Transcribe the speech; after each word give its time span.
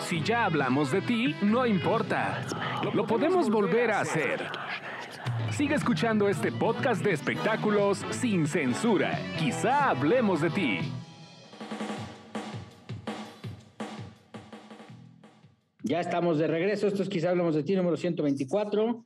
Si 0.00 0.22
ya 0.22 0.44
hablamos 0.46 0.90
de 0.90 1.00
ti, 1.02 1.34
no 1.42 1.66
importa. 1.66 2.44
Lo 2.94 3.06
podemos 3.06 3.48
volver 3.48 3.90
a 3.90 4.00
hacer. 4.00 4.40
Sigue 5.50 5.74
escuchando 5.74 6.28
este 6.28 6.50
podcast 6.50 7.04
de 7.04 7.12
espectáculos 7.12 8.04
sin 8.10 8.46
censura. 8.46 9.18
Quizá 9.38 9.90
hablemos 9.90 10.40
de 10.40 10.50
ti. 10.50 10.78
Ya 15.82 16.00
estamos 16.00 16.38
de 16.38 16.46
regreso. 16.46 16.86
Esto 16.86 17.02
es 17.02 17.08
Quizá 17.08 17.30
hablamos 17.30 17.54
de 17.54 17.62
ti, 17.62 17.74
número 17.76 17.96
124. 17.96 19.04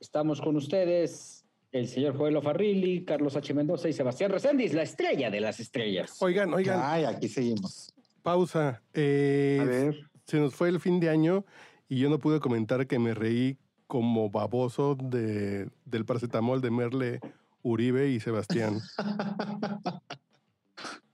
Estamos 0.00 0.40
con 0.40 0.56
ustedes 0.56 1.44
el 1.72 1.86
señor 1.86 2.16
Joel 2.16 2.40
Farrilli, 2.42 3.04
Carlos 3.04 3.36
H. 3.36 3.54
Mendoza 3.54 3.88
y 3.88 3.92
Sebastián 3.92 4.30
Reséndiz, 4.32 4.72
la 4.74 4.82
estrella 4.82 5.30
de 5.30 5.40
las 5.40 5.60
estrellas. 5.60 6.16
Oigan, 6.20 6.52
oigan. 6.52 6.80
Ay, 6.82 7.04
aquí 7.04 7.28
seguimos. 7.28 7.92
Pausa. 8.22 8.82
Eh, 8.92 9.58
A 9.60 9.64
ver. 9.64 10.09
Se 10.30 10.38
nos 10.38 10.54
fue 10.54 10.68
el 10.68 10.78
fin 10.78 11.00
de 11.00 11.08
año 11.08 11.44
y 11.88 11.98
yo 11.98 12.08
no 12.08 12.20
pude 12.20 12.38
comentar 12.38 12.86
que 12.86 13.00
me 13.00 13.14
reí 13.14 13.58
como 13.88 14.30
baboso 14.30 14.94
de, 14.94 15.68
del 15.84 16.04
paracetamol 16.04 16.60
de 16.60 16.70
Merle 16.70 17.20
Uribe 17.62 18.10
y 18.10 18.20
Sebastián. 18.20 18.78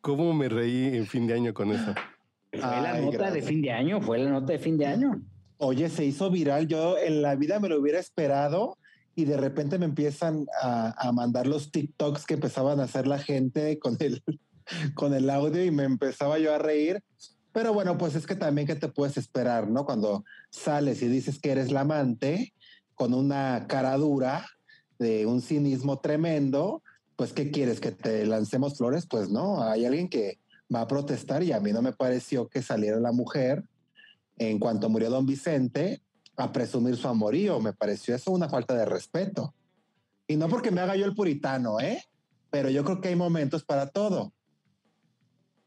¿Cómo 0.02 0.34
me 0.34 0.50
reí 0.50 0.94
en 0.94 1.06
fin 1.06 1.26
de 1.26 1.32
año 1.32 1.54
con 1.54 1.72
eso? 1.72 1.94
Fue 2.50 2.60
la 2.60 2.92
Ay, 2.92 3.06
nota 3.06 3.30
de 3.30 3.40
fin 3.40 3.62
de 3.62 3.72
año, 3.72 4.02
fue 4.02 4.18
la 4.18 4.28
nota 4.28 4.52
de 4.52 4.58
fin 4.58 4.76
de 4.76 4.84
año. 4.84 5.22
Oye, 5.56 5.88
se 5.88 6.04
hizo 6.04 6.30
viral. 6.30 6.68
Yo 6.68 6.98
en 6.98 7.22
la 7.22 7.36
vida 7.36 7.58
me 7.58 7.70
lo 7.70 7.80
hubiera 7.80 7.98
esperado 7.98 8.76
y 9.14 9.24
de 9.24 9.38
repente 9.38 9.78
me 9.78 9.86
empiezan 9.86 10.44
a, 10.60 10.94
a 10.98 11.10
mandar 11.12 11.46
los 11.46 11.72
TikToks 11.72 12.26
que 12.26 12.34
empezaban 12.34 12.80
a 12.80 12.82
hacer 12.82 13.06
la 13.06 13.18
gente 13.18 13.78
con 13.78 13.96
el, 13.98 14.22
con 14.94 15.14
el 15.14 15.30
audio 15.30 15.64
y 15.64 15.70
me 15.70 15.84
empezaba 15.84 16.38
yo 16.38 16.54
a 16.54 16.58
reír. 16.58 17.02
Pero 17.56 17.72
bueno, 17.72 17.96
pues 17.96 18.14
es 18.14 18.26
que 18.26 18.36
también 18.36 18.66
que 18.66 18.74
te 18.74 18.88
puedes 18.88 19.16
esperar, 19.16 19.66
¿no? 19.66 19.86
Cuando 19.86 20.26
sales 20.50 21.00
y 21.00 21.08
dices 21.08 21.38
que 21.38 21.52
eres 21.52 21.72
la 21.72 21.80
amante 21.80 22.52
con 22.94 23.14
una 23.14 23.64
cara 23.66 23.96
dura 23.96 24.46
de 24.98 25.24
un 25.24 25.40
cinismo 25.40 25.98
tremendo, 25.98 26.82
pues 27.16 27.32
¿qué 27.32 27.50
quieres? 27.50 27.80
¿Que 27.80 27.92
te 27.92 28.26
lancemos 28.26 28.76
flores? 28.76 29.06
Pues 29.06 29.30
no, 29.30 29.62
hay 29.62 29.86
alguien 29.86 30.10
que 30.10 30.38
va 30.72 30.82
a 30.82 30.86
protestar 30.86 31.42
y 31.44 31.52
a 31.52 31.60
mí 31.60 31.72
no 31.72 31.80
me 31.80 31.94
pareció 31.94 32.46
que 32.46 32.60
saliera 32.60 33.00
la 33.00 33.12
mujer 33.12 33.64
en 34.36 34.58
cuanto 34.58 34.90
murió 34.90 35.08
don 35.08 35.24
Vicente 35.24 36.02
a 36.36 36.52
presumir 36.52 36.96
su 36.96 37.08
amorío. 37.08 37.58
Me 37.58 37.72
pareció 37.72 38.14
eso 38.14 38.32
una 38.32 38.50
falta 38.50 38.74
de 38.74 38.84
respeto. 38.84 39.54
Y 40.28 40.36
no 40.36 40.50
porque 40.50 40.70
me 40.70 40.82
haga 40.82 40.94
yo 40.94 41.06
el 41.06 41.14
puritano, 41.14 41.80
¿eh? 41.80 42.04
Pero 42.50 42.68
yo 42.68 42.84
creo 42.84 43.00
que 43.00 43.08
hay 43.08 43.16
momentos 43.16 43.64
para 43.64 43.86
todo. 43.86 44.34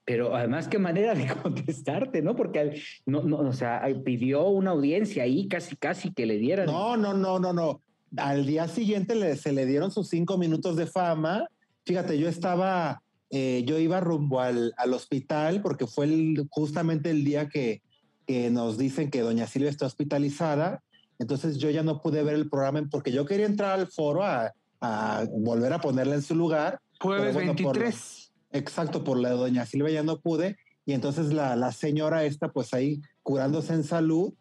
Pero 0.09 0.35
además, 0.35 0.67
qué 0.67 0.79
manera 0.79 1.13
de 1.13 1.27
contestarte, 1.43 2.23
¿no? 2.23 2.35
Porque 2.35 2.81
no, 3.05 3.21
no, 3.21 3.37
o 3.41 3.53
sea, 3.53 3.83
pidió 4.03 4.47
una 4.47 4.71
audiencia 4.71 5.21
ahí, 5.21 5.47
casi, 5.47 5.75
casi 5.75 6.11
que 6.11 6.25
le 6.25 6.37
dieran. 6.39 6.65
No, 6.65 6.97
no, 6.97 7.13
no, 7.13 7.37
no, 7.37 7.53
no. 7.53 7.79
Al 8.17 8.47
día 8.47 8.67
siguiente 8.67 9.13
le, 9.13 9.35
se 9.35 9.53
le 9.53 9.67
dieron 9.67 9.91
sus 9.91 10.09
cinco 10.09 10.39
minutos 10.39 10.75
de 10.77 10.87
fama. 10.87 11.45
Fíjate, 11.85 12.17
yo 12.17 12.27
estaba, 12.27 13.03
eh, 13.29 13.63
yo 13.67 13.77
iba 13.77 13.99
rumbo 13.99 14.39
al, 14.39 14.73
al 14.77 14.95
hospital 14.95 15.61
porque 15.61 15.85
fue 15.85 16.05
el- 16.05 16.47
justamente 16.49 17.11
el 17.11 17.23
día 17.23 17.47
que, 17.47 17.83
que 18.25 18.49
nos 18.49 18.79
dicen 18.79 19.11
que 19.11 19.21
doña 19.21 19.45
Silvia 19.45 19.69
está 19.69 19.85
hospitalizada. 19.85 20.81
Entonces 21.19 21.59
yo 21.59 21.69
ya 21.69 21.83
no 21.83 22.01
pude 22.01 22.23
ver 22.23 22.33
el 22.33 22.49
programa 22.49 22.81
porque 22.89 23.11
yo 23.11 23.27
quería 23.27 23.45
entrar 23.45 23.79
al 23.79 23.85
foro 23.85 24.23
a, 24.23 24.53
a 24.81 25.23
volver 25.37 25.71
a 25.71 25.79
ponerla 25.79 26.15
en 26.15 26.23
su 26.23 26.33
lugar. 26.33 26.79
Jueves 26.99 27.35
bueno, 27.35 27.55
por 27.55 27.77
23. 27.77 28.18
Exacto, 28.51 29.03
por 29.03 29.19
la 29.19 29.31
doña 29.31 29.65
Silvia 29.65 29.93
ya 29.95 30.03
no 30.03 30.19
pude. 30.19 30.57
Y 30.85 30.93
entonces 30.93 31.33
la, 31.33 31.55
la 31.55 31.71
señora 31.71 32.25
esta, 32.25 32.51
pues 32.51 32.73
ahí 32.73 33.01
curándose 33.21 33.73
en 33.73 33.83
salud, 33.83 34.33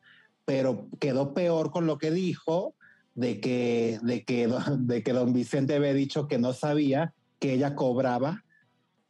pero 0.44 0.88
quedó 0.98 1.34
peor 1.34 1.70
con 1.70 1.86
lo 1.86 1.98
que 1.98 2.10
dijo 2.10 2.74
de 3.14 3.40
que, 3.40 3.98
de 4.02 4.24
que, 4.24 4.48
de 4.78 5.02
que 5.02 5.12
don 5.12 5.32
Vicente 5.32 5.74
había 5.74 5.92
dicho 5.92 6.28
que 6.28 6.38
no 6.38 6.52
sabía 6.52 7.12
que 7.38 7.52
ella 7.52 7.74
cobraba 7.74 8.44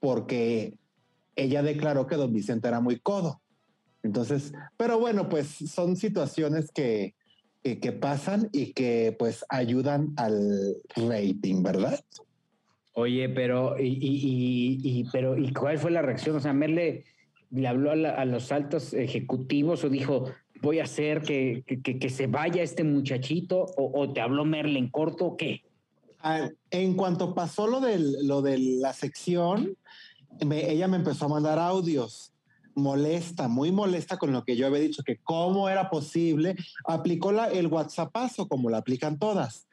porque 0.00 0.76
ella 1.36 1.62
declaró 1.62 2.06
que 2.06 2.16
don 2.16 2.32
Vicente 2.32 2.69
era 2.69 2.80
muy 2.80 2.98
codo. 2.98 3.41
Entonces, 4.03 4.53
pero 4.76 4.98
bueno, 4.98 5.28
pues 5.28 5.47
son 5.48 5.97
situaciones 5.97 6.70
que, 6.72 7.15
que, 7.62 7.78
que 7.80 7.92
pasan 7.92 8.48
y 8.53 8.72
que 8.72 9.15
pues 9.19 9.44
ayudan 9.48 10.15
al 10.16 10.76
rating, 10.97 11.62
¿verdad? 11.62 12.00
Oye, 12.93 13.28
pero, 13.28 13.76
y, 13.78 15.04
pero, 15.12 15.38
¿y 15.38 15.53
cuál 15.53 15.78
fue 15.78 15.91
la 15.91 16.03
reacción? 16.03 16.37
O 16.37 16.41
sea, 16.41 16.53
Merle 16.53 17.04
le 17.50 17.69
habló 17.69 17.93
a, 17.93 17.97
la- 17.97 18.25
los 18.25 18.50
altos 18.50 18.93
ejecutivos 18.93 19.84
o 19.84 19.88
dijo, 19.88 20.25
voy 20.60 20.81
a 20.81 20.84
hacer 20.84 21.22
que, 21.22 21.62
que, 21.66 21.98
que 21.98 22.10
se 22.10 22.27
vaya 22.27 22.62
este 22.62 22.84
muchachito, 22.84 23.66
o, 23.77 24.12
te 24.12 24.21
habló 24.21 24.44
Merle 24.44 24.78
en 24.78 24.91
corto, 24.91 25.27
o 25.27 25.37
qué? 25.37 25.62
Ah, 26.21 26.50
en 26.71 26.94
cuanto 26.94 27.34
pasó 27.34 27.69
lo, 27.69 27.81
del, 27.81 28.27
lo 28.27 28.43
de 28.43 28.59
la 28.59 28.93
sección, 28.93 29.77
ella 30.41 30.88
me 30.88 30.97
empezó 30.97 31.27
a 31.27 31.28
mandar 31.28 31.59
audios 31.59 32.32
molesta, 32.75 33.48
muy 33.48 33.72
molesta 33.72 34.16
con 34.19 34.32
lo 34.32 34.44
que 34.44 34.56
yo 34.56 34.66
había 34.66 34.81
dicho, 34.81 35.03
que 35.03 35.19
cómo 35.19 35.69
era 35.69 35.91
posible, 35.91 36.56
aplicó 36.84 37.32
la, 37.32 37.47
el 37.47 37.66
WhatsAppazo 37.66 38.48
como 38.48 38.71
la 38.71 38.78
aplican 38.78 39.19
todas. 39.19 39.67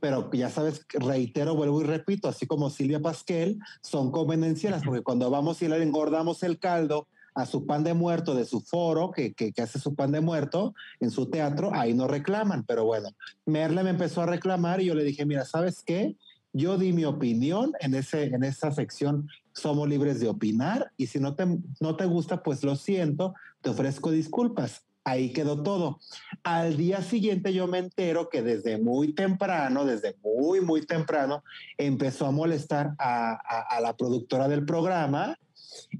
Pero 0.00 0.30
ya 0.32 0.50
sabes, 0.50 0.86
reitero, 0.90 1.54
vuelvo 1.54 1.80
y 1.80 1.84
repito, 1.84 2.28
así 2.28 2.46
como 2.46 2.70
Silvia 2.70 3.00
Pasquel, 3.00 3.58
son 3.82 4.12
convenenciales, 4.12 4.82
porque 4.84 5.02
cuando 5.02 5.28
vamos 5.30 5.60
y 5.62 5.68
le 5.68 5.82
engordamos 5.82 6.42
el 6.42 6.58
caldo 6.58 7.08
a 7.34 7.46
su 7.46 7.66
pan 7.66 7.84
de 7.84 7.94
muerto 7.94 8.34
de 8.34 8.44
su 8.44 8.60
foro, 8.60 9.12
que, 9.12 9.32
que, 9.32 9.52
que 9.52 9.62
hace 9.62 9.78
su 9.78 9.94
pan 9.94 10.10
de 10.10 10.20
muerto 10.20 10.74
en 10.98 11.10
su 11.10 11.26
teatro, 11.26 11.70
ahí 11.72 11.94
no 11.94 12.08
reclaman. 12.08 12.64
Pero 12.64 12.84
bueno, 12.84 13.10
Merle 13.46 13.84
me 13.84 13.90
empezó 13.90 14.22
a 14.22 14.26
reclamar 14.26 14.80
y 14.80 14.86
yo 14.86 14.94
le 14.94 15.04
dije, 15.04 15.24
mira, 15.24 15.44
¿sabes 15.44 15.82
qué? 15.84 16.16
Yo 16.52 16.78
di 16.78 16.92
mi 16.92 17.04
opinión 17.04 17.72
en, 17.80 17.94
ese, 17.94 18.24
en 18.24 18.42
esa 18.42 18.72
sección, 18.72 19.28
somos 19.52 19.88
libres 19.88 20.18
de 20.18 20.28
opinar 20.28 20.90
y 20.96 21.06
si 21.06 21.20
no 21.20 21.34
te, 21.34 21.46
no 21.80 21.96
te 21.96 22.06
gusta, 22.06 22.42
pues 22.42 22.64
lo 22.64 22.74
siento, 22.74 23.34
te 23.60 23.70
ofrezco 23.70 24.10
disculpas. 24.10 24.87
Ahí 25.08 25.32
quedó 25.32 25.62
todo. 25.62 26.00
Al 26.42 26.76
día 26.76 27.00
siguiente 27.00 27.54
yo 27.54 27.66
me 27.66 27.78
entero 27.78 28.28
que 28.28 28.42
desde 28.42 28.76
muy 28.76 29.14
temprano, 29.14 29.86
desde 29.86 30.14
muy, 30.22 30.60
muy 30.60 30.84
temprano, 30.84 31.42
empezó 31.78 32.26
a 32.26 32.30
molestar 32.30 32.94
a, 32.98 33.80
la 33.80 33.96
productora 33.96 34.48
del 34.48 34.66
programa, 34.66 35.38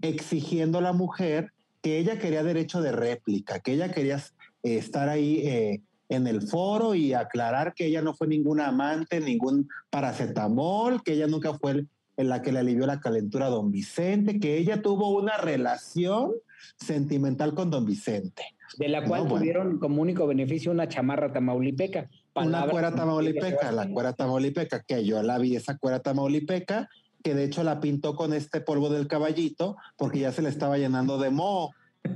exigiendo 0.02 0.76
a 0.76 0.82
la 0.82 0.92
mujer 0.92 1.52
que 1.80 1.98
ella 1.98 2.18
quería 2.18 2.42
derecho 2.42 2.82
de 2.82 2.92
réplica, 2.92 3.60
que 3.60 3.72
ella 3.72 3.90
quería 3.92 4.22
estar 4.62 5.08
ahí 5.08 5.40
eh, 5.46 5.80
en 6.10 6.26
el 6.26 6.42
foro 6.42 6.94
y 6.94 7.14
aclarar 7.14 7.72
que 7.72 7.86
ella 7.86 8.02
no 8.02 8.12
fue 8.12 8.28
ninguna 8.28 8.68
amante, 8.68 9.20
ningún 9.20 9.70
paracetamol, 9.88 11.02
que 11.02 11.14
ella 11.14 11.28
nunca 11.28 11.54
fue 11.54 11.86
la 12.18 12.42
que 12.42 12.52
le 12.52 12.58
alivió 12.58 12.86
la 12.86 13.00
calentura 13.00 13.46
a 13.46 13.50
don 13.50 13.70
Vicente, 13.70 14.38
que 14.38 14.58
ella 14.58 14.82
tuvo 14.82 15.16
una 15.16 15.38
relación 15.38 16.34
sentimental 16.76 17.54
con 17.54 17.70
don 17.70 17.86
Vicente. 17.86 18.57
De 18.76 18.88
la 18.88 19.04
cual 19.04 19.22
No, 19.22 19.28
bueno. 19.30 19.40
tuvieron 19.40 19.78
como 19.78 20.02
único 20.02 20.26
beneficio 20.26 20.70
una 20.70 20.88
chamarra 20.88 21.32
tamaulipeca. 21.32 22.08
Una 22.34 22.66
cuera 22.68 22.94
tamaulipeca, 22.94 23.72
la 23.72 23.88
cuera 23.88 24.12
tamaulipeca, 24.12 24.82
que 24.82 25.04
yo 25.04 25.22
la 25.22 25.38
vi, 25.38 25.56
esa 25.56 25.76
cuera 25.78 26.00
tamaulipeca, 26.00 26.88
que 27.22 27.34
de 27.34 27.44
hecho 27.44 27.64
la 27.64 27.80
pintó 27.80 28.14
con 28.14 28.32
este 28.32 28.60
polvo 28.60 28.90
del 28.90 29.08
caballito, 29.08 29.76
porque 29.96 30.20
ya 30.20 30.32
se 30.32 30.42
le 30.42 30.48
estaba 30.48 30.78
llenando 30.78 31.18
de 31.18 31.30
moho, 31.30 31.72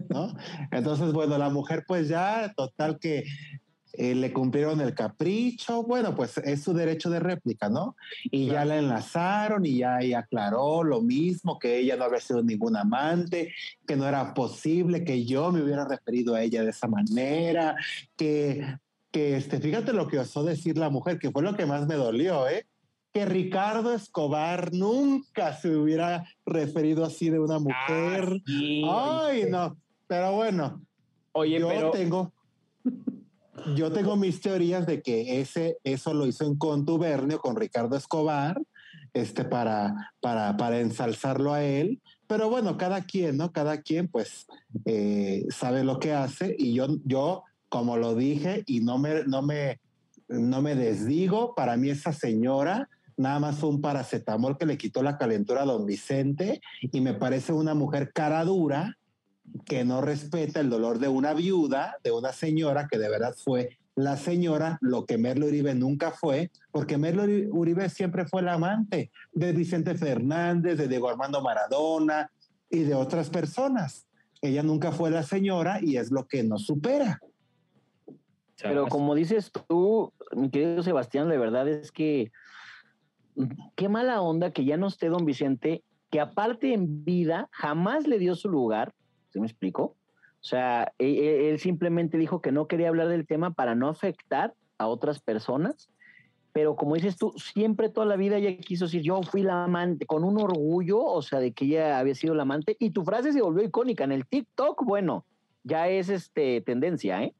¿no? 0.09 0.33
Entonces, 0.71 1.13
bueno, 1.13 1.39
la 1.39 1.51
mujer 1.51 1.85
pues 1.87 2.09
ya, 2.09 2.53
total 2.57 2.99
que 3.01 3.25
eh, 3.95 4.15
le 4.15 4.33
cumplieron 4.33 4.81
el 4.81 4.95
capricho, 4.95 5.83
bueno, 5.83 6.15
pues 6.15 6.39
es 6.39 6.63
su 6.63 6.73
derecho 6.73 7.11
de 7.11 7.21
réplica, 7.21 7.69
¿no? 7.69 7.97
Y 8.25 8.47
ya 8.47 8.65
la 8.65 8.79
enlazaron 8.79 9.67
y 9.67 9.79
ya 9.79 9.99
ella 10.01 10.21
aclaró 10.21 10.83
lo 10.83 11.03
mismo, 11.03 11.59
que 11.59 11.79
ella 11.79 11.97
no 11.97 12.05
había 12.05 12.21
sido 12.21 12.43
ningún 12.43 12.77
amante, 12.77 13.53
que 13.87 13.97
no 13.97 14.09
era 14.09 14.33
posible 14.33 15.05
que 15.05 15.25
yo 15.27 15.53
me 15.53 15.63
hubiera 15.63 15.87
referido 15.87 16.35
a 16.35 16.43
ella 16.43 16.63
de 16.63 16.71
esa 16.71 16.89
manera, 16.89 17.77
que, 18.17 18.79
que 19.11 19.37
este, 19.37 19.61
fíjate 19.61 19.93
lo 19.93 20.09
que 20.09 20.19
osó 20.19 20.43
decir 20.43 20.79
la 20.79 20.89
mujer, 20.89 21.19
que 21.19 21.31
fue 21.31 21.43
lo 21.43 21.55
que 21.55 21.67
más 21.67 21.87
me 21.87 21.97
dolió, 21.97 22.49
¿eh? 22.49 22.67
Que 23.13 23.27
Ricardo 23.27 23.93
Escobar 23.93 24.73
nunca 24.73 25.55
se 25.55 25.69
hubiera 25.69 26.25
referido 26.47 27.05
así 27.05 27.29
de 27.29 27.39
una 27.39 27.59
mujer. 27.59 28.25
Ah, 28.25 28.43
sí, 28.47 28.83
Ay, 28.89 29.45
no, 29.51 29.77
pero 30.07 30.33
bueno, 30.33 30.81
Oye, 31.33 31.59
yo 31.59 31.69
pero 31.69 31.91
tengo, 31.91 32.33
yo 33.75 33.93
tengo 33.93 34.17
mis 34.17 34.41
teorías 34.41 34.87
de 34.87 35.03
que 35.03 35.41
ese, 35.41 35.79
eso 35.85 36.15
lo 36.15 36.27
hizo 36.27 36.45
en 36.45 36.57
contubernio 36.57 37.39
con 37.39 37.57
Ricardo 37.57 37.97
Escobar, 37.97 38.61
este, 39.15 39.45
para, 39.45 40.13
para, 40.21 40.57
para 40.57 40.81
ensalzarlo 40.81 41.53
a 41.53 41.63
él. 41.63 42.01
Pero 42.27 42.49
bueno, 42.49 42.77
cada 42.77 43.03
quien, 43.03 43.37
¿no? 43.37 43.53
Cada 43.53 43.83
quien, 43.83 44.09
pues, 44.09 44.47
eh, 44.85 45.47
sabe 45.51 45.85
lo 45.85 45.99
que 45.99 46.13
hace. 46.13 46.55
Y 46.59 46.75
yo, 46.75 46.87
yo, 47.05 47.45
como 47.69 47.97
lo 47.97 48.15
dije, 48.15 48.63
y 48.67 48.81
no 48.81 48.99
me, 48.99 49.25
no 49.25 49.43
me, 49.43 49.81
no 50.29 50.63
me 50.63 50.75
desdigo, 50.75 51.55
para 51.55 51.77
mí 51.77 51.91
esa 51.91 52.13
señora 52.13 52.89
nada 53.17 53.39
más 53.39 53.63
un 53.63 53.81
paracetamol 53.81 54.57
que 54.59 54.67
le 54.67 54.79
quitó 54.79 55.03
la 55.03 55.19
calentura 55.19 55.63
a 55.63 55.67
don 55.67 55.87
Vicente 55.87 56.61
y 56.81 57.01
me 57.01 57.15
parece 57.15 57.53
una 57.53 57.75
mujer 57.75 58.11
cara 58.13 58.45
dura 58.45 58.97
que 59.65 59.85
no 59.85 60.01
respeta 60.01 60.61
el 60.61 60.71
dolor 60.71 60.99
de 60.99 61.09
una 61.09 61.35
viuda, 61.35 61.97
de 62.03 62.11
una 62.11 62.33
señora 62.33 62.89
que 62.89 62.99
de 62.99 63.09
verdad 63.09 63.35
fue 63.37 63.79
la 63.95 64.17
señora, 64.17 64.79
lo 64.81 65.05
que 65.05 65.19
Merlo 65.19 65.47
Uribe 65.47 65.75
nunca 65.75 66.13
fue, 66.13 66.51
porque 66.71 66.97
Merlo 66.97 67.25
Uribe 67.51 67.89
siempre 67.91 68.25
fue 68.25 68.41
el 68.41 68.49
amante 68.49 69.11
de 69.33 69.53
Vicente 69.53 69.95
Fernández, 69.95 70.79
de 70.79 70.89
Diego 70.89 71.11
Armando 71.11 71.43
Maradona 71.43 72.31
y 72.71 72.81
de 72.81 72.95
otras 72.95 73.29
personas. 73.29 74.07
Ella 74.41 74.63
nunca 74.63 74.93
fue 74.93 75.11
la 75.11 75.23
señora 75.23 75.79
y 75.83 75.99
es 75.99 76.11
lo 76.11 76.27
que 76.27 76.43
nos 76.43 76.65
supera. 76.65 77.21
Pero 78.63 78.87
como 78.87 79.15
dices 79.15 79.51
tú, 79.69 80.13
mi 80.35 80.51
querido 80.51 80.83
Sebastián, 80.83 81.29
la 81.29 81.37
verdad 81.37 81.69
es 81.69 81.93
que 81.93 82.33
qué 83.77 83.89
mala 83.89 84.21
onda 84.23 84.53
que 84.53 84.65
ya 84.65 84.77
no 84.77 84.87
esté 84.87 85.09
don 85.09 85.25
Vicente, 85.25 85.85
que 86.11 86.21
aparte 86.21 86.73
en 86.73 87.05
vida 87.05 87.49
jamás 87.51 88.07
le 88.07 88.19
dio 88.19 88.35
su 88.35 88.49
lugar, 88.49 88.95
¿se 89.33 89.41
me 89.41 89.47
explicó? 89.47 89.83
O 90.43 90.45
sea, 90.45 90.93
e, 90.99 91.07
e, 91.07 91.51
él, 91.51 91.59
simplemente 91.59 92.19
dijo 92.19 92.41
que 92.41 92.53
no 92.53 92.67
quería 92.67 92.89
hablar 92.89 93.09
del 93.09 93.27
tema 93.27 93.53
para 93.53 93.75
no 93.75 93.89
afectar 93.89 94.55
a 94.79 94.87
otras 94.89 95.21
personas, 95.21 95.89
pero 96.53 96.77
como 96.77 96.97
dices 96.97 97.17
tú, 97.17 97.33
siempre 97.37 97.89
toda 97.89 98.07
la 98.07 98.17
vida 98.17 98.37
ella 98.37 98.57
quiso 98.59 98.85
decir, 98.85 99.03
yo 99.03 99.23
fui 99.23 99.43
la 99.43 99.65
amante, 99.65 100.05
con 100.05 100.25
un 100.25 100.39
orgullo, 100.39 101.01
o 101.01 101.23
sea, 101.23 101.39
de 101.39 101.53
que 101.53 101.65
ella 101.65 101.99
había 101.99 102.15
sido 102.15 102.35
la 102.35 102.43
amante, 102.43 102.77
y 102.79 102.91
tu 102.91 103.05
frase 103.05 103.33
se 103.33 103.41
volvió 103.41 103.65
icónica 103.65 104.05
en 104.05 104.13
el 104.13 104.27
TikTok, 104.27 104.85
bueno, 104.85 105.25
ya 105.65 105.89
es 105.89 106.09
este 106.09 106.61
tendencia, 106.61 107.23
¿eh? 107.23 107.35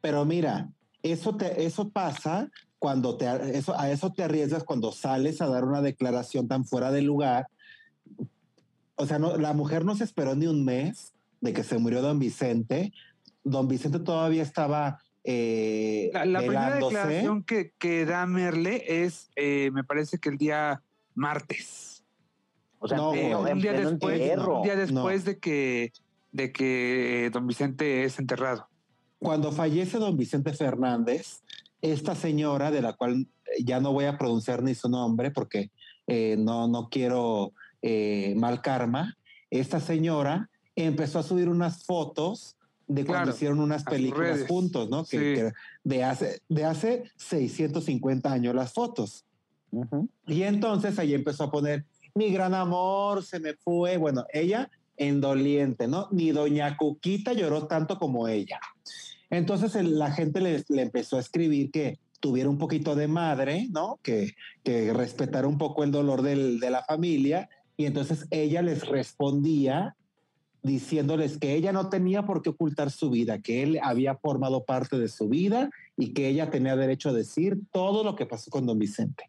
Pero 0.00 0.24
mira, 0.24 0.70
eso, 1.02 1.36
te, 1.36 1.64
eso 1.64 1.90
pasa 1.90 2.50
cuando 2.78 3.16
te, 3.16 3.26
eso, 3.56 3.78
a 3.78 3.90
eso 3.90 4.12
te 4.12 4.22
arriesgas 4.22 4.64
cuando 4.64 4.90
sales 4.92 5.42
a 5.42 5.48
dar 5.48 5.64
una 5.64 5.82
declaración 5.82 6.48
tan 6.48 6.64
fuera 6.64 6.90
de 6.90 7.02
lugar. 7.02 7.48
O 8.94 9.06
sea, 9.06 9.18
no, 9.18 9.36
la 9.36 9.52
mujer 9.52 9.84
no 9.84 9.94
se 9.94 10.04
esperó 10.04 10.34
ni 10.34 10.46
un 10.46 10.64
mes 10.64 11.12
de 11.40 11.52
que 11.52 11.62
se 11.62 11.78
murió 11.78 12.02
don 12.02 12.18
Vicente. 12.18 12.92
Don 13.44 13.68
Vicente 13.68 13.98
todavía 13.98 14.42
estaba... 14.42 15.00
Eh, 15.24 16.10
la, 16.12 16.38
primera 16.38 16.76
declaración 16.76 17.42
que, 17.42 17.72
que, 17.78 18.06
da 18.06 18.24
Merle 18.24 19.04
es, 19.04 19.28
eh, 19.36 19.70
me 19.74 19.84
parece 19.84 20.18
que 20.18 20.30
el 20.30 20.38
día 20.38 20.82
martes. 21.14 22.02
O 22.78 22.88
sea, 22.88 23.02
un, 23.02 23.14
día 23.60 23.72
después, 23.72 24.20
un 24.38 24.62
día 24.62 24.76
después 24.76 25.24
de 25.24 25.38
que 25.38 25.92
de 26.32 26.52
que 26.52 27.30
don 27.32 27.46
Vicente 27.46 28.04
es 28.04 28.18
enterrado. 28.18 28.68
Cuando 29.18 29.52
fallece 29.52 29.98
don 29.98 30.16
Vicente 30.16 30.52
Fernández, 30.52 31.42
esta 31.82 32.14
señora, 32.14 32.70
de 32.70 32.82
la 32.82 32.92
cual 32.92 33.26
ya 33.64 33.80
no 33.80 33.92
voy 33.92 34.04
a 34.04 34.18
pronunciar 34.18 34.62
ni 34.62 34.74
su 34.74 34.88
nombre 34.88 35.30
porque 35.30 35.70
eh, 36.06 36.36
no, 36.38 36.68
no 36.68 36.88
quiero 36.88 37.52
eh, 37.82 38.34
mal 38.36 38.62
karma, 38.62 39.16
esta 39.50 39.80
señora 39.80 40.50
empezó 40.84 41.18
a 41.18 41.22
subir 41.22 41.48
unas 41.48 41.84
fotos 41.84 42.56
de 42.86 43.04
cuando 43.04 43.32
hicieron 43.32 43.60
unas 43.60 43.84
películas 43.84 44.44
juntos, 44.48 44.88
¿no? 44.88 45.04
Que, 45.04 45.52
de, 45.84 46.04
hace, 46.04 46.40
de 46.48 46.64
hace 46.64 47.04
650 47.16 48.32
años 48.32 48.54
las 48.54 48.72
fotos. 48.72 49.24
Y 50.26 50.42
entonces 50.42 50.98
ahí 50.98 51.12
empezó 51.12 51.44
a 51.44 51.50
poner, 51.50 51.84
mi 52.14 52.30
gran 52.32 52.54
amor 52.54 53.22
se 53.22 53.40
me 53.40 53.54
fue. 53.54 53.98
Bueno, 53.98 54.24
ella 54.32 54.70
en 54.96 55.20
doliente, 55.20 55.86
¿no? 55.86 56.08
Ni 56.10 56.30
doña 56.30 56.76
Cuquita 56.76 57.34
lloró 57.34 57.66
tanto 57.66 57.98
como 57.98 58.26
ella. 58.26 58.58
Entonces 59.30 59.74
la 59.84 60.10
gente 60.10 60.40
le, 60.40 60.64
empezó 60.80 61.18
a 61.18 61.20
escribir 61.20 61.70
que 61.70 61.98
tuviera 62.20 62.48
un 62.48 62.58
poquito 62.58 62.96
de 62.96 63.06
madre, 63.06 63.68
¿no? 63.70 64.00
Que, 64.02 64.34
que 64.64 64.94
respetara 64.94 65.46
un 65.46 65.58
poco 65.58 65.84
el 65.84 65.92
dolor 65.92 66.22
del, 66.22 66.58
de 66.58 66.70
la 66.70 66.82
familia. 66.84 67.50
Y 67.76 67.84
entonces 67.84 68.26
ella 68.30 68.62
les 68.62 68.88
respondía 68.88 69.94
diciéndoles 70.62 71.38
que 71.38 71.54
ella 71.54 71.72
no 71.72 71.88
tenía 71.88 72.26
por 72.26 72.42
qué 72.42 72.50
ocultar 72.50 72.90
su 72.90 73.10
vida, 73.10 73.38
que 73.38 73.62
él 73.62 73.78
había 73.82 74.16
formado 74.16 74.64
parte 74.64 74.98
de 74.98 75.08
su 75.08 75.28
vida 75.28 75.70
y 75.96 76.12
que 76.12 76.28
ella 76.28 76.50
tenía 76.50 76.76
derecho 76.76 77.10
a 77.10 77.12
decir 77.12 77.58
todo 77.72 78.04
lo 78.04 78.16
que 78.16 78.26
pasó 78.26 78.50
con 78.50 78.66
don 78.66 78.78
Vicente. 78.78 79.24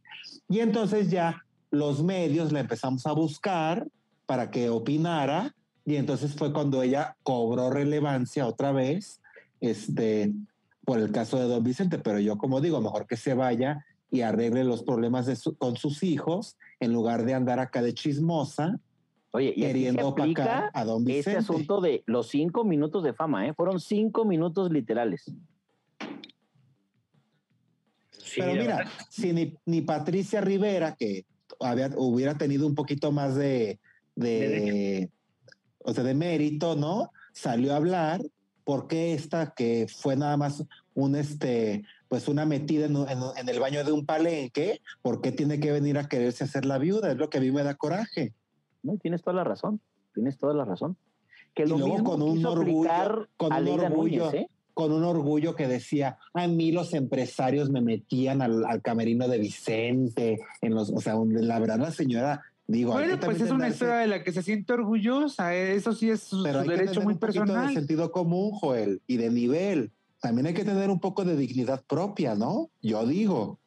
Y 0.48 0.60
entonces 0.60 1.10
ya 1.10 1.46
los 1.72 2.04
medios 2.04 2.52
la 2.52 2.62
empezamos 2.62 3.06
a 3.06 3.12
buscar 3.12 3.88
para 4.26 4.52
que 4.52 4.70
opinara 4.70 5.54
y 5.86 5.96
entonces 5.96 6.36
fue 6.36 6.54
cuando 6.54 6.84
ella 6.84 7.18
cobró 7.24 7.72
relevancia 7.72 8.46
otra 8.46 8.72
vez, 8.72 9.22
este, 9.60 10.32
por 10.86 11.00
el 11.00 11.12
caso 11.12 11.38
de 11.38 11.46
Don 11.46 11.64
Vicente, 11.64 11.98
pero 11.98 12.20
yo 12.20 12.38
como 12.38 12.62
digo, 12.62 12.80
mejor 12.80 13.08
que 13.08 13.18
se 13.18 13.34
vaya 13.34 13.86
y 14.12 14.22
arregle 14.22 14.64
los 14.64 14.84
problemas 14.84 15.28
con 15.58 15.78
sus 15.78 16.04
hijos 16.04 16.58
en 16.80 16.94
lugar 16.94 17.26
de 17.26 17.34
andar 17.34 17.60
acá 17.60 17.82
de 17.82 17.94
chismosa. 17.94 18.80
Oye, 19.32 19.54
y 19.56 19.62
queriendo 19.62 20.16
a 20.74 20.86
Don 20.86 21.06
Vicente. 21.06 21.20
Este 21.20 21.38
asunto 21.38 21.82
de 21.82 22.04
los 22.08 22.30
cinco 22.30 22.64
minutos 22.64 23.04
de 23.04 23.14
fama, 23.14 23.48
¿eh? 23.48 23.54
fueron 23.54 23.80
cinco 23.80 24.26
minutos 24.26 24.72
literales. 24.72 25.32
pero 28.36 28.54
mira, 28.54 28.90
si 29.10 29.34
ni, 29.34 29.56
ni, 29.66 29.82
Patricia 29.82 30.42
Rivera, 30.42 30.96
que 30.96 31.26
había, 31.60 31.92
hubiera 31.96 32.38
tenido 32.38 32.66
un 32.66 32.74
poquito 32.74 33.12
más 33.12 33.36
de, 33.36 33.80
de, 34.16 35.10
o 35.80 35.94
sea, 35.94 36.04
de 36.04 36.14
mérito, 36.16 36.76
¿no? 36.76 37.12
Salió 37.32 37.74
a 37.74 37.78
hablar, 37.78 38.22
porque 38.64 39.14
esta 39.14 39.54
que 39.56 39.88
fue 39.88 40.16
nada 40.16 40.38
más 40.38 40.64
un, 40.94 41.16
este, 41.16 41.84
pues 42.08 42.28
una 42.28 42.46
metida 42.46 42.86
en, 42.86 43.48
el 43.48 43.60
baño 43.60 43.84
de 43.84 43.92
un 43.92 44.06
palenque, 44.06 44.82
¿por 45.02 45.22
qué 45.22 45.32
tiene 45.32 45.60
que 45.60 45.72
venir 45.72 45.98
a 45.98 46.08
quererse 46.08 46.44
hacer 46.44 46.66
la 46.66 46.78
viuda? 46.78 47.12
Es 47.12 47.18
lo 47.18 47.30
que 47.30 47.38
a 47.38 47.42
mí 47.42 47.52
me 47.52 47.64
da 47.64 47.76
coraje. 47.76 48.34
No, 48.84 48.98
tienes 48.98 49.22
toda 49.22 49.36
la 49.36 49.44
razón, 49.44 49.82
tienes 50.14 50.38
toda 50.38 50.54
la 50.54 50.66
razón. 50.66 50.98
Que 51.54 51.66
lo 51.66 51.78
luego 51.78 52.04
con 52.04 52.22
un 52.22 52.46
orgullo, 52.46 53.28
con 53.38 53.54
un 53.54 53.80
orgullo, 53.80 54.34
¿eh? 54.34 54.50
con 54.74 54.94
un 54.94 55.04
orgullo 55.04 55.56
que 55.56 55.68
decía, 55.68 56.18
a 56.34 56.48
mí 56.48 56.72
los 56.72 56.94
empresarios 56.94 57.70
me 57.70 57.82
metían 57.82 58.42
al, 58.42 58.66
al 58.66 58.82
camerino 58.82 59.28
de 59.28 59.40
Vicente, 59.40 60.40
en 60.62 60.74
los, 60.74 60.90
o 60.92 61.02
sea, 61.02 61.16
la 61.16 61.60
verdad 61.60 61.80
la 61.80 61.92
señora 61.92 62.42
Digo, 62.70 62.92
bueno, 62.92 63.20
pues 63.20 63.42
es 63.42 63.50
una 63.50 63.68
historia 63.68 63.96
de 63.96 64.06
la 64.06 64.24
que 64.24 64.32
se 64.32 64.44
siente 64.44 64.74
orgullosa, 64.74 65.56
eso 65.56 65.92
sí 65.92 66.12
es 66.12 66.22
su, 66.22 66.44
Pero 66.44 66.60
hay 66.60 66.68
derecho 66.68 66.84
que 66.84 66.90
tener 66.92 67.04
muy 67.04 67.14
un 67.14 67.20
personal. 67.20 67.68
de 67.70 67.74
sentido 67.74 68.12
común, 68.12 68.52
Joel, 68.52 69.02
y 69.08 69.18
de 69.18 69.32
nivel. 69.32 69.92
También 70.22 70.46
hay 70.46 70.54
que 70.54 70.64
tener 70.64 70.92
un 70.92 71.00
poco 71.00 71.26
de 71.26 71.36
dignidad 71.36 71.84
propia, 71.88 72.36
¿no? 72.36 72.70
Yo 72.84 73.08
digo. 73.08 73.58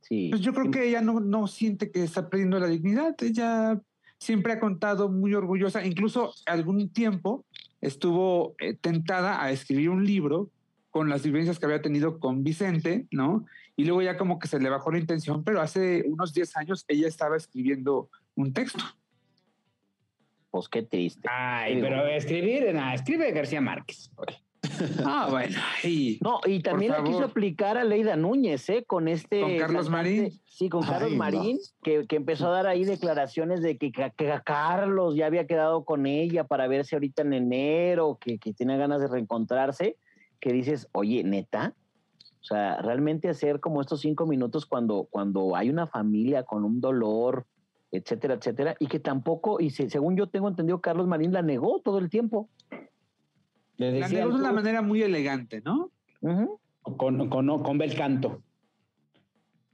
Sí. 0.00 0.30
Pues 0.30 0.42
yo 0.42 0.52
creo 0.52 0.72
que 0.72 0.88
ella 0.88 1.00
no, 1.00 1.20
no 1.20 1.46
siente 1.46 1.92
que 1.92 2.02
está 2.02 2.28
perdiendo 2.28 2.58
la 2.58 2.66
dignidad. 2.66 3.14
Ella 3.22 3.80
siempre 4.22 4.52
ha 4.52 4.60
contado 4.60 5.08
muy 5.08 5.34
orgullosa, 5.34 5.84
incluso 5.84 6.32
algún 6.46 6.88
tiempo 6.92 7.44
estuvo 7.80 8.54
eh, 8.60 8.74
tentada 8.74 9.42
a 9.42 9.50
escribir 9.50 9.90
un 9.90 10.06
libro 10.06 10.48
con 10.90 11.08
las 11.08 11.24
vivencias 11.24 11.58
que 11.58 11.66
había 11.66 11.82
tenido 11.82 12.20
con 12.20 12.44
Vicente, 12.44 13.06
¿no? 13.10 13.44
Y 13.74 13.84
luego 13.84 14.00
ya 14.02 14.16
como 14.16 14.38
que 14.38 14.46
se 14.46 14.60
le 14.60 14.70
bajó 14.70 14.92
la 14.92 14.98
intención, 14.98 15.42
pero 15.42 15.60
hace 15.60 16.04
unos 16.06 16.32
10 16.32 16.56
años 16.56 16.84
ella 16.86 17.08
estaba 17.08 17.36
escribiendo 17.36 18.10
un 18.36 18.52
texto. 18.52 18.84
Pues 20.50 20.68
qué 20.68 20.82
triste. 20.82 21.28
Ay, 21.28 21.80
pero 21.80 22.06
escribir, 22.06 22.72
nada, 22.74 22.94
escribe 22.94 23.32
García 23.32 23.60
Márquez. 23.60 24.10
Ah, 25.04 25.26
bueno. 25.30 25.58
Y, 25.82 26.18
no, 26.22 26.40
y 26.46 26.60
también 26.60 26.92
la 26.92 27.02
quiso 27.02 27.24
aplicar 27.24 27.76
a 27.76 27.84
Leida 27.84 28.16
Núñez, 28.16 28.68
¿eh? 28.70 28.84
Con 28.86 29.08
este. 29.08 29.40
Con 29.40 29.58
Carlos 29.58 29.90
Marín. 29.90 30.40
Sí, 30.46 30.68
con 30.68 30.82
Carlos 30.82 31.12
Marín, 31.12 31.58
que, 31.82 32.06
que, 32.06 32.16
empezó 32.16 32.48
a 32.48 32.50
dar 32.50 32.66
ahí 32.66 32.84
declaraciones 32.84 33.62
de 33.62 33.76
que, 33.78 33.90
que, 33.90 34.12
Carlos 34.44 35.16
ya 35.16 35.26
había 35.26 35.46
quedado 35.46 35.84
con 35.84 36.06
ella 36.06 36.44
para 36.44 36.68
verse 36.68 36.94
ahorita 36.94 37.22
en 37.22 37.32
enero, 37.32 38.18
que, 38.20 38.38
que 38.38 38.52
tenía 38.52 38.76
ganas 38.76 39.00
de 39.00 39.08
reencontrarse 39.08 39.96
que 40.42 40.52
dices, 40.52 40.88
oye, 40.92 41.22
neta, 41.22 41.72
o 42.40 42.44
sea, 42.44 42.82
realmente 42.82 43.28
hacer 43.28 43.60
como 43.60 43.80
estos 43.80 44.00
cinco 44.00 44.26
minutos 44.26 44.66
cuando, 44.66 45.06
cuando 45.08 45.54
hay 45.54 45.70
una 45.70 45.86
familia 45.86 46.42
con 46.42 46.64
un 46.64 46.80
dolor, 46.80 47.46
etcétera, 47.92 48.34
etcétera, 48.34 48.74
y 48.80 48.88
que 48.88 48.98
tampoco, 48.98 49.60
y 49.60 49.70
según 49.70 50.16
yo 50.16 50.26
tengo 50.26 50.48
entendido, 50.48 50.80
Carlos 50.80 51.06
Marín 51.06 51.32
la 51.32 51.42
negó 51.42 51.80
todo 51.80 51.98
el 51.98 52.10
tiempo. 52.10 52.48
La 53.90 54.08
negó 54.08 54.30
de 54.30 54.34
una 54.34 54.52
manera 54.52 54.82
muy 54.82 55.02
elegante, 55.02 55.60
¿no? 55.60 55.90
con, 56.82 57.28
con, 57.28 57.62
con 57.62 57.78
bel 57.78 57.94
canto. 57.94 58.42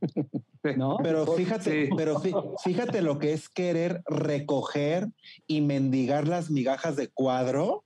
¿No? 0.76 0.98
Pero 1.02 1.26
fíjate, 1.26 1.90
pero 1.96 2.20
fíjate 2.62 3.02
lo 3.02 3.18
que 3.18 3.32
es 3.32 3.48
querer 3.48 4.02
recoger 4.06 5.08
y 5.46 5.60
mendigar 5.60 6.28
las 6.28 6.50
migajas 6.50 6.96
de 6.96 7.08
cuadro 7.08 7.84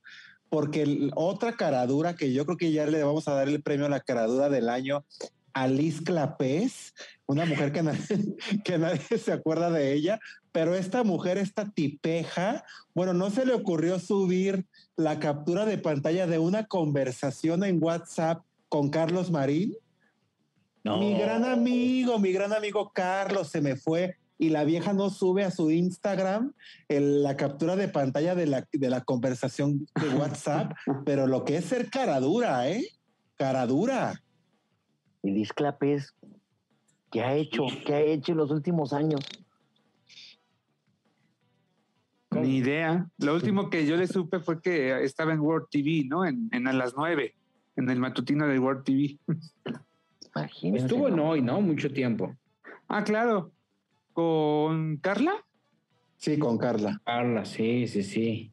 porque 0.52 1.10
otra 1.14 1.54
caradura 1.54 2.14
que 2.14 2.32
yo 2.34 2.44
creo 2.44 2.58
que 2.58 2.72
ya 2.72 2.84
le 2.86 3.02
vamos 3.02 3.26
a 3.26 3.34
dar 3.34 3.48
el 3.48 3.62
premio 3.62 3.86
a 3.86 3.88
la 3.88 4.00
caradura 4.00 4.50
del 4.50 4.68
año, 4.68 5.02
Alice 5.54 6.02
Clapés, 6.02 6.94
una 7.26 7.44
mujer 7.44 7.72
que 7.72 7.82
nadie, 7.82 8.00
que 8.64 8.78
nadie 8.78 9.18
se 9.18 9.32
acuerda 9.32 9.70
de 9.70 9.92
ella, 9.92 10.20
pero 10.52 10.74
esta 10.74 11.02
mujer, 11.02 11.38
esta 11.38 11.70
tipeja, 11.70 12.64
bueno, 12.94 13.14
no 13.14 13.30
se 13.30 13.46
le 13.46 13.54
ocurrió 13.54 13.98
subir 13.98 14.66
la 14.96 15.18
captura 15.18 15.64
de 15.64 15.78
pantalla 15.78 16.26
de 16.26 16.38
una 16.38 16.66
conversación 16.66 17.64
en 17.64 17.82
WhatsApp 17.82 18.44
con 18.68 18.90
Carlos 18.90 19.30
Marín. 19.30 19.74
Mi 20.84 21.16
gran 21.16 21.44
amigo, 21.44 22.18
mi 22.18 22.32
gran 22.32 22.52
amigo 22.52 22.90
Carlos 22.92 23.48
se 23.48 23.60
me 23.60 23.76
fue 23.76 24.16
y 24.42 24.48
la 24.48 24.64
vieja 24.64 24.92
no 24.92 25.08
sube 25.08 25.44
a 25.44 25.52
su 25.52 25.70
Instagram 25.70 26.52
la 26.88 27.36
captura 27.36 27.76
de 27.76 27.86
pantalla 27.86 28.34
de 28.34 28.46
la, 28.46 28.66
de 28.72 28.90
la 28.90 29.02
conversación 29.02 29.86
de 30.00 30.08
WhatsApp, 30.18 30.72
pero 31.04 31.28
lo 31.28 31.44
que 31.44 31.58
es 31.58 31.66
ser 31.66 31.88
cara 31.90 32.18
dura, 32.18 32.68
¿eh? 32.68 32.84
Cara 33.36 33.66
dura. 33.66 34.21
Y 35.22 35.32
Disclap 35.32 35.82
es, 35.84 36.14
¿qué 37.10 37.22
ha 37.22 37.34
hecho? 37.34 37.64
¿Qué 37.86 37.94
ha 37.94 38.00
hecho 38.00 38.32
en 38.32 38.38
los 38.38 38.50
últimos 38.50 38.92
años? 38.92 39.20
Ni 42.30 42.56
idea. 42.56 43.08
Lo 43.18 43.34
último 43.34 43.70
que 43.70 43.86
yo 43.86 43.96
le 43.96 44.06
supe 44.06 44.40
fue 44.40 44.60
que 44.60 45.04
estaba 45.04 45.32
en 45.32 45.40
World 45.40 45.68
TV, 45.70 46.04
¿no? 46.08 46.24
En, 46.24 46.66
a 46.66 46.72
las 46.72 46.94
nueve, 46.96 47.34
en 47.76 47.88
el 47.90 48.00
matutino 48.00 48.46
de 48.48 48.58
World 48.58 48.84
TV. 48.84 49.18
Estuvo 50.74 51.08
en 51.08 51.20
hoy, 51.20 51.42
¿no? 51.42 51.60
Mucho 51.60 51.92
tiempo. 51.92 52.34
Ah, 52.88 53.04
claro. 53.04 53.52
¿Con 54.12 54.96
Carla? 54.96 55.44
Sí, 56.16 56.38
con 56.38 56.58
Carla. 56.58 57.00
Carla, 57.04 57.44
sí, 57.44 57.86
sí, 57.86 58.02
sí. 58.02 58.52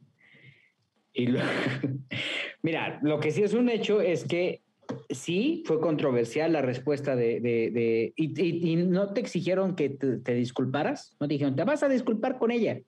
Y 1.12 1.26
Mira, 2.62 3.00
lo 3.02 3.18
que 3.18 3.30
sí 3.30 3.42
es 3.42 3.54
un 3.54 3.68
hecho 3.68 4.00
es 4.00 4.24
que 4.24 4.62
sí 5.10 5.62
fue 5.66 5.80
controversial 5.80 6.52
la 6.52 6.62
respuesta 6.62 7.16
de... 7.16 7.40
de, 7.40 8.12
y, 8.16 8.76
no 8.76 9.12
te 9.12 9.20
exigieron 9.20 9.74
que 9.74 9.90
te, 9.90 10.34
disculparas, 10.34 11.16
no 11.20 11.26
te 11.28 11.34
dijeron, 11.34 11.56
te 11.56 11.64
vas 11.64 11.82
a 11.82 11.88
disculpar 11.88 12.38
con 12.38 12.50
ella. 12.50 12.78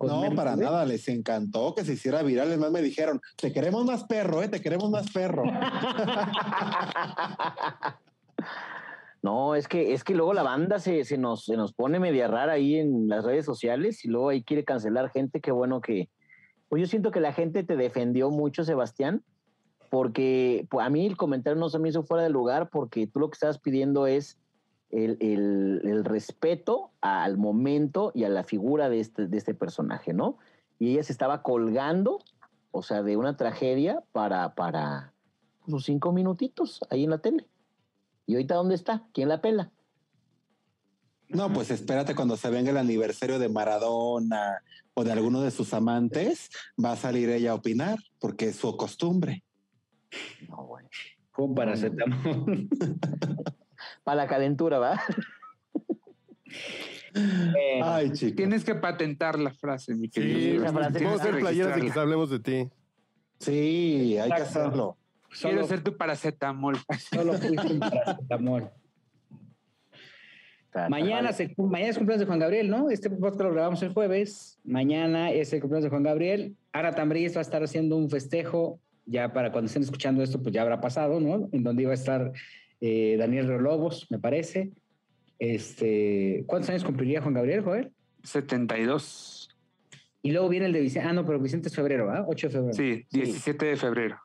no, 0.00 0.34
para 0.34 0.56
nada, 0.56 0.84
les 0.84 1.08
encantó 1.08 1.74
que 1.74 1.84
se 1.84 1.94
hiciera 1.94 2.22
viral. 2.22 2.48
Además 2.48 2.70
me 2.72 2.82
dijeron, 2.82 3.20
te 3.36 3.52
queremos 3.52 3.84
más 3.84 4.04
perro, 4.04 4.42
¿eh? 4.42 4.48
Te 4.48 4.60
queremos 4.60 4.90
más 4.90 5.10
perro. 5.10 5.44
No, 9.22 9.54
es 9.54 9.68
que, 9.68 9.92
es 9.92 10.02
que 10.02 10.14
luego 10.14 10.32
la 10.32 10.42
banda 10.42 10.78
se, 10.78 11.04
se, 11.04 11.18
nos, 11.18 11.44
se 11.44 11.56
nos 11.56 11.74
pone 11.74 12.00
media 12.00 12.26
rara 12.26 12.54
ahí 12.54 12.76
en 12.76 13.06
las 13.08 13.24
redes 13.24 13.44
sociales 13.44 14.04
y 14.04 14.08
luego 14.08 14.30
ahí 14.30 14.42
quiere 14.42 14.64
cancelar 14.64 15.10
gente. 15.10 15.40
Qué 15.40 15.52
bueno 15.52 15.80
que. 15.80 16.08
Pues 16.68 16.80
yo 16.80 16.86
siento 16.86 17.10
que 17.10 17.20
la 17.20 17.32
gente 17.32 17.62
te 17.64 17.76
defendió 17.76 18.30
mucho, 18.30 18.64
Sebastián, 18.64 19.22
porque 19.90 20.66
pues, 20.70 20.86
a 20.86 20.88
mí 20.88 21.04
el 21.04 21.16
comentario 21.16 21.58
no 21.58 21.68
se 21.68 21.78
me 21.78 21.90
hizo 21.90 22.04
fuera 22.04 22.22
de 22.22 22.30
lugar 22.30 22.70
porque 22.70 23.06
tú 23.06 23.20
lo 23.20 23.28
que 23.28 23.34
estabas 23.34 23.58
pidiendo 23.58 24.06
es 24.06 24.38
el, 24.90 25.18
el, 25.20 25.82
el 25.84 26.04
respeto 26.04 26.92
al 27.00 27.36
momento 27.36 28.12
y 28.14 28.24
a 28.24 28.28
la 28.28 28.44
figura 28.44 28.88
de 28.88 29.00
este, 29.00 29.26
de 29.26 29.36
este 29.36 29.52
personaje, 29.52 30.12
¿no? 30.12 30.38
Y 30.78 30.92
ella 30.92 31.02
se 31.02 31.12
estaba 31.12 31.42
colgando, 31.42 32.20
o 32.70 32.82
sea, 32.82 33.02
de 33.02 33.16
una 33.16 33.36
tragedia 33.36 34.02
para, 34.12 34.54
para 34.54 35.12
unos 35.66 35.84
cinco 35.84 36.12
minutitos 36.12 36.80
ahí 36.88 37.04
en 37.04 37.10
la 37.10 37.18
tele. 37.18 37.46
¿Y 38.26 38.34
ahorita 38.34 38.54
dónde 38.54 38.76
está? 38.76 39.06
¿Quién 39.12 39.28
la 39.28 39.40
pela? 39.40 39.72
No, 41.28 41.52
pues 41.52 41.70
espérate 41.70 42.14
cuando 42.14 42.36
se 42.36 42.50
venga 42.50 42.70
el 42.70 42.76
aniversario 42.76 43.38
de 43.38 43.48
Maradona 43.48 44.62
o 44.94 45.04
de 45.04 45.12
alguno 45.12 45.42
de 45.42 45.50
sus 45.50 45.74
amantes, 45.74 46.50
va 46.82 46.92
a 46.92 46.96
salir 46.96 47.28
ella 47.30 47.52
a 47.52 47.54
opinar, 47.54 47.98
porque 48.18 48.48
es 48.48 48.56
su 48.56 48.76
costumbre. 48.76 49.44
No, 50.48 50.66
bueno. 50.66 50.88
Fue 51.30 51.44
un 51.44 51.54
paracetamol. 51.54 52.68
Para 54.04 54.16
la 54.16 54.26
calentura, 54.26 54.78
¿va? 54.78 55.00
Ay, 57.82 58.12
chico. 58.12 58.36
Tienes 58.36 58.64
que 58.64 58.74
patentar 58.74 59.38
la 59.38 59.52
frase, 59.52 59.94
mi 59.94 60.08
querido. 60.08 60.66
Sí, 60.66 60.72
frase. 60.72 61.04
Vamos 61.04 61.20
a 61.20 61.22
hacer 61.22 61.38
playeras 61.38 61.78
y 61.78 61.90
que 61.90 61.98
hablemos 61.98 62.30
de 62.30 62.40
ti. 62.40 62.68
Sí, 63.38 64.18
hay 64.18 64.30
que 64.30 64.42
hacerlo. 64.42 64.96
Quiero 65.40 65.66
ser 65.66 65.82
tu 65.82 65.96
paracetamol. 65.96 66.76
Solo 67.10 67.34
fuiste 67.34 67.72
un 67.72 67.80
paracetamol. 67.80 68.70
Mañana, 70.88 71.32
se, 71.32 71.52
mañana 71.56 71.90
es 71.90 71.98
cumpleaños 71.98 72.20
de 72.20 72.26
Juan 72.26 72.38
Gabriel, 72.38 72.70
¿no? 72.70 72.90
Este 72.90 73.10
podcast 73.10 73.40
lo 73.40 73.52
grabamos 73.52 73.82
el 73.82 73.92
jueves. 73.92 74.60
Mañana 74.62 75.32
es 75.32 75.52
el 75.52 75.60
cumpleaños 75.60 75.84
de 75.84 75.90
Juan 75.90 76.04
Gabriel. 76.04 76.56
Ara 76.72 76.94
Tambriz 76.94 77.34
va 77.34 77.40
a 77.40 77.42
estar 77.42 77.62
haciendo 77.64 77.96
un 77.96 78.08
festejo. 78.08 78.78
Ya 79.10 79.32
para 79.32 79.50
cuando 79.50 79.66
estén 79.66 79.82
escuchando 79.82 80.22
esto, 80.22 80.40
pues 80.40 80.54
ya 80.54 80.62
habrá 80.62 80.80
pasado, 80.80 81.18
¿no? 81.18 81.48
En 81.50 81.64
donde 81.64 81.82
iba 81.82 81.90
a 81.90 81.94
estar 81.94 82.32
eh, 82.80 83.16
Daniel 83.18 83.48
Rolobos, 83.48 84.06
me 84.10 84.18
parece. 84.18 84.70
Este, 85.40 86.44
¿Cuántos 86.46 86.70
años 86.70 86.84
cumpliría 86.84 87.20
Juan 87.20 87.34
Gabriel, 87.34 87.62
Joel? 87.62 87.92
72. 88.22 89.48
Y 90.22 90.30
luego 90.32 90.48
viene 90.48 90.66
el 90.66 90.72
de 90.72 90.80
Vicente. 90.80 91.08
Ah, 91.08 91.12
no, 91.12 91.24
pero 91.24 91.40
Vicente 91.40 91.68
es 91.68 91.74
febrero, 91.74 92.10
¿ah? 92.10 92.24
8 92.28 92.46
de 92.46 92.52
febrero. 92.52 92.74
Sí, 92.74 93.06
17 93.10 93.66
de 93.66 93.76
febrero. 93.76 94.20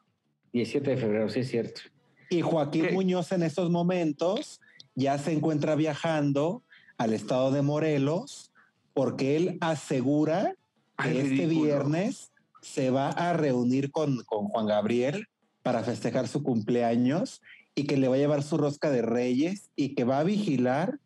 17 0.54 0.89
de 0.92 0.98
febrero, 0.98 1.30
sí 1.30 1.39
es 1.39 1.50
cierto. 1.50 1.82
Y 2.30 2.42
Joaquín 2.42 2.94
Muñoz 2.94 3.32
en 3.32 3.44
estos 3.44 3.70
momentos 3.70 4.62
ya 4.94 5.18
se 5.18 5.32
encuentra 5.32 5.75
viajando 5.75 6.63
al 6.98 7.13
estado 7.13 7.51
de 7.51 7.62
Morelos 7.62 8.51
porque 8.94 9.36
él 9.36 9.58
asegura 9.62 10.56
que 11.01 11.22
este 11.22 11.48
viernes 11.48 12.32
se 12.66 12.90
va 12.90 13.10
a 13.10 13.34
reunir 13.34 13.92
con, 13.92 14.24
con 14.26 14.48
Juan 14.48 14.66
Gabriel 14.66 15.28
para 15.62 15.84
festejar 15.84 16.28
su 16.28 16.42
cumpleaños 16.42 17.42
y 17.76 17.86
que 17.86 17.96
le 17.96 18.08
va 18.08 18.16
a 18.16 18.18
llevar 18.18 18.42
su 18.42 18.58
rosca 18.58 18.90
de 18.90 19.04
reyes 19.04 19.70
y 19.76 19.94
que 19.94 20.04
va 20.04 20.20
a 20.20 20.24
vigilar 20.24 21.00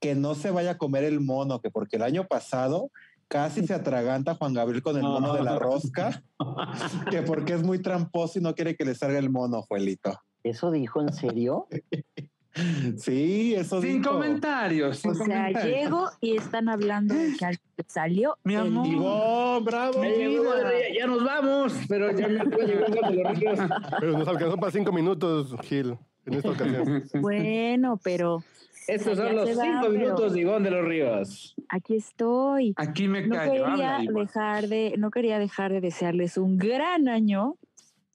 que 0.00 0.16
no 0.16 0.34
se 0.34 0.50
vaya 0.50 0.72
a 0.72 0.78
comer 0.78 1.04
el 1.04 1.20
mono, 1.20 1.60
que 1.60 1.70
porque 1.70 1.96
el 1.96 2.02
año 2.02 2.26
pasado 2.26 2.90
casi 3.28 3.64
se 3.66 3.74
atraganta 3.74 4.34
Juan 4.34 4.54
Gabriel 4.54 4.82
con 4.82 4.96
el 4.96 5.02
mono 5.02 5.34
de 5.34 5.44
la 5.44 5.58
rosca, 5.58 6.22
que 7.10 7.22
porque 7.22 7.54
es 7.54 7.62
muy 7.62 7.78
tramposo 7.78 8.38
y 8.38 8.42
no 8.42 8.54
quiere 8.54 8.76
que 8.76 8.84
le 8.84 8.94
salga 8.94 9.18
el 9.18 9.30
mono, 9.30 9.62
Juelito. 9.62 10.18
¿Eso 10.42 10.70
dijo 10.72 11.00
en 11.00 11.12
serio? 11.12 11.68
sí, 12.96 13.54
eso 13.54 13.80
Sin 13.80 14.02
comentarios. 14.02 15.04
o 15.04 15.14
sea, 15.14 15.50
llego 15.50 16.08
y 16.20 16.36
están 16.36 16.68
hablando 16.68 17.14
de 17.14 17.32
que 17.36 17.84
salió. 17.86 18.36
Mi 18.44 18.54
amor. 18.54 19.62
bravo. 19.64 20.02
ya, 20.02 21.06
nos 21.06 21.24
vamos, 21.24 21.74
pero 21.88 22.16
ya 22.16 22.28
me 22.28 22.44
Pero 24.00 24.18
nos 24.18 24.28
alcanzó 24.28 24.56
para 24.56 24.70
cinco 24.70 24.92
minutos, 24.92 25.54
Gil, 25.62 25.98
en 26.26 26.34
esta 26.34 26.50
ocasión. 26.50 27.04
Bueno, 27.20 27.98
pero 28.02 28.44
estos 28.86 29.16
son 29.16 29.34
los 29.34 29.48
cinco 29.48 29.88
minutos 29.88 30.32
de 30.34 30.40
Ivonne 30.40 30.64
de 30.64 30.70
los 30.70 30.84
Ríos. 30.84 31.54
Aquí 31.68 31.96
estoy. 31.96 32.74
Aquí 32.76 33.08
me 33.08 33.26
no 33.26 33.40
Quería 33.40 34.00
dejar 34.08 34.68
de, 34.68 34.94
no 34.98 35.10
quería 35.10 35.38
dejar 35.38 35.72
de 35.72 35.80
desearles 35.80 36.36
un 36.36 36.56
gran 36.56 37.08
año 37.08 37.56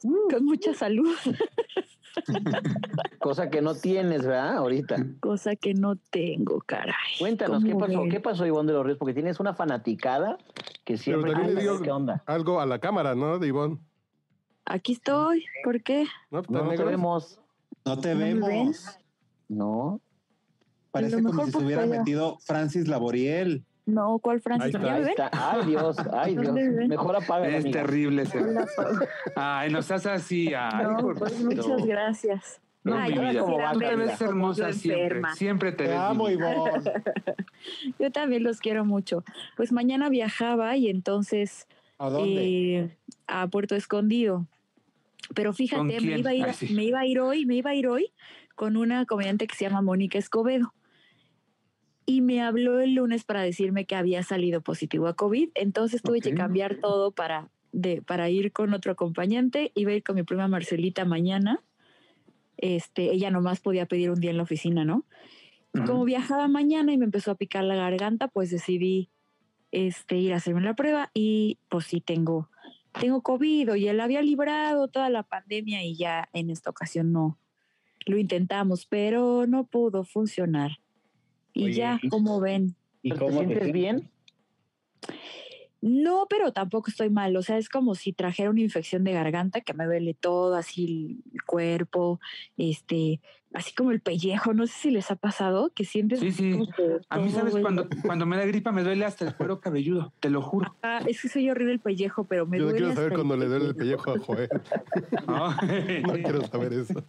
uh. 0.04 0.30
con 0.30 0.46
mucha 0.46 0.74
salud. 0.74 1.16
Cosa 3.20 3.50
que 3.50 3.62
no 3.62 3.76
tienes, 3.76 4.26
¿verdad? 4.26 4.58
Ahorita. 4.58 4.98
Cosa 5.20 5.56
que 5.56 5.74
no 5.74 5.96
tengo, 5.96 6.62
caray. 6.62 6.96
Cuéntanos, 7.20 7.64
¿qué 7.64 7.76
pasó? 7.76 8.04
¿Qué 8.10 8.20
pasó, 8.20 8.46
Ivonne 8.46 8.72
de 8.72 8.78
los 8.78 8.86
Ríos? 8.86 8.98
Porque 8.98 9.14
tienes 9.14 9.40
una 9.40 9.54
fanaticada 9.54 10.38
que 10.86 10.98
siempre... 10.98 11.32
Pero 11.32 11.44
también 11.44 11.78
le 11.78 11.82
¿Qué 11.82 11.92
onda? 11.92 12.24
algo 12.26 12.60
a 12.60 12.66
la 12.66 12.80
cámara, 12.80 13.16
¿no, 13.16 13.40
de 13.40 13.48
Ivonne? 13.48 13.78
Aquí 14.66 14.94
estoy. 14.94 15.46
¿Por 15.64 15.82
qué? 15.82 16.06
No, 16.32 16.44
no 16.48 16.70
te 16.70 16.84
vemos. 16.84 17.40
No 17.86 18.00
te 18.00 18.14
vemos. 18.14 19.00
No. 19.48 20.00
Parece 20.92 21.22
como 21.24 21.46
si 21.46 21.52
se 21.52 21.58
hubiera 21.58 21.86
metido 21.86 22.38
Francis 22.40 22.88
Laboriel. 22.88 23.66
No, 23.90 24.20
¿cuál 24.20 24.40
Francis? 24.42 24.76
Ahí 24.76 25.04
está, 25.04 25.30
Ay, 25.34 25.66
Dios, 25.66 25.98
ay, 26.14 26.36
Dios. 26.36 26.54
Mejor 26.54 27.16
apaga. 27.16 27.48
Es 27.48 27.70
terrible 27.70 28.24
ese. 28.24 28.40
Ay, 29.36 29.72
no 29.72 29.82
seas 29.82 30.06
así. 30.06 30.54
Ay, 30.54 30.86
no, 30.86 31.14
pues 31.16 31.40
muchas 31.44 31.86
gracias. 31.86 32.62
No, 32.84 32.96
ay, 32.96 33.14
mi 33.14 33.20
vida. 33.20 33.44
Tú 33.74 33.80
te 33.80 33.96
ves 33.96 34.22
hermosa 34.22 34.72
siempre. 34.72 35.22
Siempre 35.34 35.72
te, 35.74 35.86
te 35.86 35.96
amo, 35.96 36.30
Ivonne. 36.30 36.82
Yo 38.00 38.12
también 38.12 38.44
los 38.44 38.60
quiero 38.60 38.86
mucho. 38.86 39.24
Pues 39.58 39.72
mañana 39.72 40.10
viajaba 40.10 40.78
y 40.78 40.88
entonces... 40.88 41.68
¿A 41.98 42.10
dónde? 42.10 42.78
Eh, 42.78 42.98
a 43.28 43.48
Puerto 43.48 43.76
Escondido. 43.76 44.46
Pero 45.36 45.52
fíjate, 45.52 45.84
me 45.84 46.18
iba, 46.20 46.30
a 46.30 46.34
ir, 46.34 46.48
me 46.72 46.86
iba 46.86 47.00
a 47.02 47.06
ir 47.06 47.20
hoy, 47.20 47.46
me 47.46 47.56
iba 47.56 47.72
a 47.72 47.76
ir 47.76 47.88
hoy 47.88 48.12
con 48.56 48.78
una 48.78 49.06
comediante 49.06 49.46
que 49.46 49.56
se 49.56 49.66
llama 49.66 49.82
Mónica 49.82 50.18
Escobedo 50.18 50.74
y 52.10 52.22
me 52.22 52.42
habló 52.42 52.80
el 52.80 52.96
lunes 52.96 53.24
para 53.24 53.44
decirme 53.44 53.86
que 53.86 53.96
había 53.96 54.24
salido 54.24 54.62
positivo 54.62 55.06
a 55.06 55.14
COVID. 55.14 55.50
Entonces 55.54 56.02
tuve 56.02 56.22
que 56.22 56.34
cambiar 56.34 56.78
todo 56.78 57.12
para, 57.12 57.52
de, 57.72 58.02
para 58.02 58.32
ir 58.32 58.52
con 58.52 58.74
otro 58.74 58.92
acompañante. 58.92 59.72
Iba 59.76 59.92
a 59.92 59.94
ir 59.94 60.04
con 60.04 60.16
mi 60.16 60.24
prima 60.24 60.48
Marcelita 60.48 61.06
mañana. 61.06 61.64
Este, 62.58 63.12
ella 63.12 63.30
nomás 63.30 63.60
podía 63.60 63.86
pedir 63.86 64.10
un 64.10 64.20
día 64.20 64.32
en 64.32 64.38
la 64.38 64.44
oficina, 64.44 64.84
¿no? 64.86 65.06
Y 65.72 65.82
como 65.82 66.04
viajaba 66.04 66.48
mañana 66.48 66.92
y 66.94 66.98
me 66.98 67.06
empezó 67.06 67.30
a 67.30 67.36
picar 67.36 67.64
la 67.64 67.76
garganta, 67.76 68.28
pues 68.28 68.50
decidí 68.50 69.12
este, 69.72 70.18
ir 70.18 70.34
a 70.34 70.38
hacerme 70.38 70.62
la 70.62 70.74
prueba 70.74 71.12
y 71.14 71.60
pues 71.70 71.86
sí 71.86 72.02
tengo, 72.02 72.50
tengo 73.00 73.22
COVID 73.22 73.76
y 73.76 73.88
él 73.88 74.00
había 74.00 74.24
librado 74.24 74.88
toda 74.88 75.12
la 75.12 75.22
pandemia 75.22 75.84
y 75.84 75.96
ya 75.96 76.28
en 76.34 76.50
esta 76.50 76.72
ocasión 76.72 77.12
no, 77.12 77.38
lo 78.08 78.18
intentamos, 78.18 78.88
pero 78.88 79.46
no 79.46 79.68
pudo 79.68 80.06
funcionar. 80.06 80.80
Y 81.54 81.74
ya, 81.74 82.00
como 82.10 82.40
ven. 82.40 82.76
¿Y 83.02 83.12
cómo 83.12 83.40
te 83.40 83.46
sientes 83.46 83.72
bien? 83.72 84.10
No, 85.82 86.28
pero 86.30 86.52
tampoco 86.52 86.90
estoy 86.90 87.10
mal. 87.10 87.36
O 87.38 87.42
sea, 87.42 87.58
es 87.58 87.70
como 87.70 87.96
si 87.96 88.12
trajera 88.12 88.50
una 88.50 88.62
infección 88.62 89.04
de 89.04 89.14
garganta 89.14 89.62
que 89.62 89.74
me 89.74 89.86
duele 89.86 90.14
todo, 90.14 90.56
así 90.56 91.24
el 91.34 91.44
cuerpo, 91.44 92.20
este, 92.58 93.22
así 93.54 93.74
como 93.74 93.92
el 93.92 94.02
pellejo, 94.02 94.54
no 94.54 94.68
sé 94.68 94.74
si 94.74 94.92
les 94.92 95.10
ha 95.10 95.16
pasado, 95.16 95.72
que 95.74 95.86
sientes... 95.86 96.20
Sí, 96.20 96.32
sí. 96.32 96.60
a 97.10 97.20
mí, 97.20 97.30
¿sabes? 97.32 97.56
Cuando, 97.56 97.88
cuando 98.06 98.26
me 98.26 98.36
da 98.36 98.46
gripa 98.46 98.72
me 98.74 98.84
duele 98.84 99.06
hasta 99.06 99.26
el 99.26 99.36
cuero 99.36 99.62
cabelludo, 99.62 100.12
te 100.20 100.30
lo 100.30 100.42
juro. 100.42 100.76
Ah, 100.84 101.02
es 101.08 101.22
que 101.22 101.30
soy 101.30 101.50
horrible 101.50 101.74
el 101.74 101.80
pellejo, 101.80 102.26
pero 102.26 102.46
me 102.46 102.60
duele 102.60 102.80
Yo 102.80 102.88
no 102.88 102.94
quiero 102.94 102.96
saber 102.96 103.14
cuando 103.14 103.38
le 103.38 103.46
duele 103.46 103.66
el 103.68 103.76
pellejo 103.76 104.12
a 104.12 104.20
Joel. 104.20 104.50
no 106.08 106.14
quiero 106.14 106.46
saber 106.48 106.74
eso. 106.74 107.04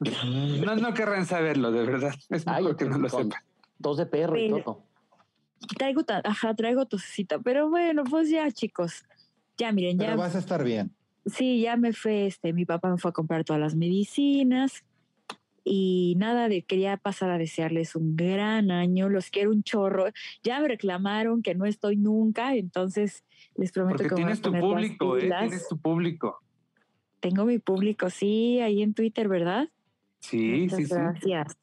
No, 0.00 0.76
no 0.76 0.94
querrán 0.94 1.26
saberlo, 1.26 1.70
de 1.72 1.84
verdad. 1.84 2.14
Es 2.30 2.46
mejor 2.46 2.76
que 2.76 2.86
no 2.86 2.98
lo 2.98 3.08
sepan. 3.08 3.40
Dos 3.78 3.98
de 3.98 4.06
perro 4.06 4.36
y 4.38 4.48
todo. 4.48 4.84
Traigo, 5.76 6.02
ajá, 6.24 6.54
traigo 6.54 6.86
tosecita, 6.86 7.38
pero 7.38 7.68
bueno, 7.68 8.04
pues 8.04 8.30
ya, 8.30 8.50
chicos. 8.50 9.04
Ya, 9.58 9.72
miren, 9.72 9.98
ya. 9.98 10.16
vas 10.16 10.34
a 10.34 10.38
estar 10.38 10.64
bien. 10.64 10.94
Sí, 11.26 11.60
ya 11.60 11.76
me 11.76 11.92
fue, 11.92 12.26
este, 12.26 12.54
mi 12.54 12.64
papá 12.64 12.90
me 12.90 12.96
fue 12.96 13.10
a 13.10 13.12
comprar 13.12 13.44
todas 13.44 13.60
las 13.60 13.74
medicinas 13.74 14.84
y 15.64 16.14
nada 16.16 16.48
de 16.48 16.62
quería 16.62 16.96
pasar 16.96 17.30
a 17.30 17.36
desearles 17.36 17.94
un 17.94 18.16
gran 18.16 18.70
año, 18.70 19.10
los 19.10 19.28
quiero 19.28 19.50
un 19.50 19.62
chorro. 19.62 20.06
Ya 20.42 20.60
me 20.60 20.68
reclamaron 20.68 21.42
que 21.42 21.54
no 21.54 21.66
estoy 21.66 21.96
nunca, 21.96 22.54
entonces 22.54 23.22
les 23.54 23.70
prometo 23.70 24.02
que 24.02 24.14
tienes 24.14 24.40
tu 24.40 24.50
público, 24.52 25.18
eh, 25.18 25.28
tienes 25.28 25.68
tu 25.68 25.78
público. 25.78 26.40
Tengo 27.20 27.44
mi 27.44 27.58
público, 27.58 28.08
sí, 28.08 28.60
ahí 28.60 28.82
en 28.82 28.94
Twitter, 28.94 29.28
¿verdad? 29.28 29.68
Sí, 30.20 30.68
sí, 30.68 30.86
sí. 30.86 30.94
Gracias. 30.94 31.58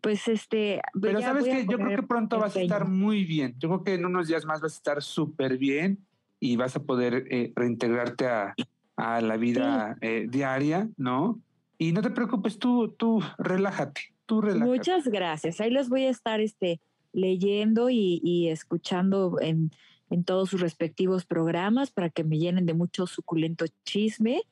Pues 0.00 0.28
este. 0.28 0.80
Pero 1.00 1.20
sabes 1.20 1.44
que 1.44 1.66
yo 1.66 1.78
creo 1.78 2.00
que 2.00 2.06
pronto 2.06 2.38
vas 2.38 2.56
a 2.56 2.60
estar 2.60 2.88
muy 2.88 3.24
bien. 3.24 3.54
Yo 3.58 3.68
creo 3.68 3.84
que 3.84 3.94
en 3.94 4.04
unos 4.04 4.28
días 4.28 4.44
más 4.44 4.60
vas 4.60 4.72
a 4.72 4.76
estar 4.76 5.02
súper 5.02 5.58
bien 5.58 5.98
y 6.40 6.56
vas 6.56 6.76
a 6.76 6.82
poder 6.82 7.26
eh, 7.30 7.52
reintegrarte 7.54 8.26
a, 8.26 8.54
a, 8.96 9.20
la 9.20 9.36
vida 9.36 9.96
eh, 10.00 10.26
diaria, 10.28 10.88
¿no? 10.96 11.40
Y 11.78 11.92
no 11.92 12.02
te 12.02 12.10
preocupes, 12.10 12.58
tú, 12.58 12.94
tú 12.96 13.22
relájate, 13.38 14.12
tú 14.26 14.40
relájate. 14.40 14.70
Muchas 14.70 15.08
gracias. 15.08 15.60
Ahí 15.60 15.70
los 15.70 15.88
voy 15.88 16.04
a 16.04 16.10
estar 16.10 16.40
este, 16.40 16.80
leyendo 17.12 17.90
y, 17.90 18.20
y 18.22 18.48
escuchando 18.48 19.38
en, 19.40 19.70
en 20.10 20.24
todos 20.24 20.50
sus 20.50 20.60
respectivos 20.60 21.24
programas 21.24 21.90
para 21.90 22.10
que 22.10 22.24
me 22.24 22.38
llenen 22.38 22.66
de 22.66 22.74
mucho 22.74 23.06
suculento 23.06 23.66
chisme 23.84 24.42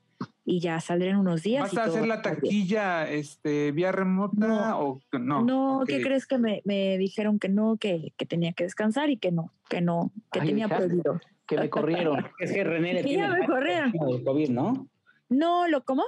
y 0.44 0.60
ya 0.60 0.80
saldré 0.80 1.10
en 1.10 1.16
unos 1.16 1.42
días. 1.42 1.62
¿Vas 1.62 1.76
a 1.76 1.90
hacer 1.90 2.06
la 2.06 2.22
taquilla 2.22 3.10
este, 3.10 3.72
vía 3.72 3.92
remota 3.92 4.78
o 4.78 5.00
no? 5.12 5.42
No, 5.42 5.84
¿qué 5.86 6.02
crees 6.02 6.26
que 6.26 6.38
me, 6.38 6.62
me, 6.64 6.98
dijeron 6.98 7.38
que 7.38 7.48
no, 7.48 7.76
que, 7.76 8.12
que, 8.16 8.26
tenía 8.26 8.52
que 8.52 8.64
descansar 8.64 9.10
y 9.10 9.16
que 9.16 9.32
no, 9.32 9.52
que 9.68 9.80
no, 9.80 10.12
que 10.30 10.40
tenía 10.40 10.68
prohibido? 10.68 11.20
Que 11.46 11.58
me 11.58 11.70
corrieron. 11.70 12.24
es 12.38 12.52
que 12.52 12.64
René 12.64 12.94
le 12.94 13.04
tiene 13.04 13.28
me 13.28 13.46
corrieron. 13.46 13.92
del 13.92 14.24
COVID, 14.24 14.48
¿no? 14.50 14.88
No, 15.28 15.68
¿lo 15.68 15.84
cómo? 15.84 16.04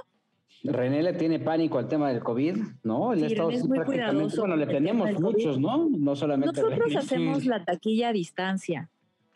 René 0.63 1.03
le 1.03 1.13
tiene 1.13 1.39
pánico 1.39 1.77
al 1.77 1.87
tema 1.87 2.09
del 2.09 2.21
COVID, 2.21 2.57
¿no? 2.83 3.13
Él 3.13 3.19
sí, 3.19 3.25
estado 3.27 3.51
es 3.51 3.65
muy 3.67 3.79
cuidadoso. 3.79 4.41
Bueno, 4.41 4.55
le 4.55 4.65
tenemos 4.65 5.11
muchos, 5.19 5.59
¿no? 5.59 5.87
No 5.89 6.15
solamente 6.15 6.61
Nosotros 6.61 6.95
hacemos 6.95 7.45
la 7.45 7.63
taquilla 7.63 8.09
a 8.09 8.13
distancia. 8.13 8.89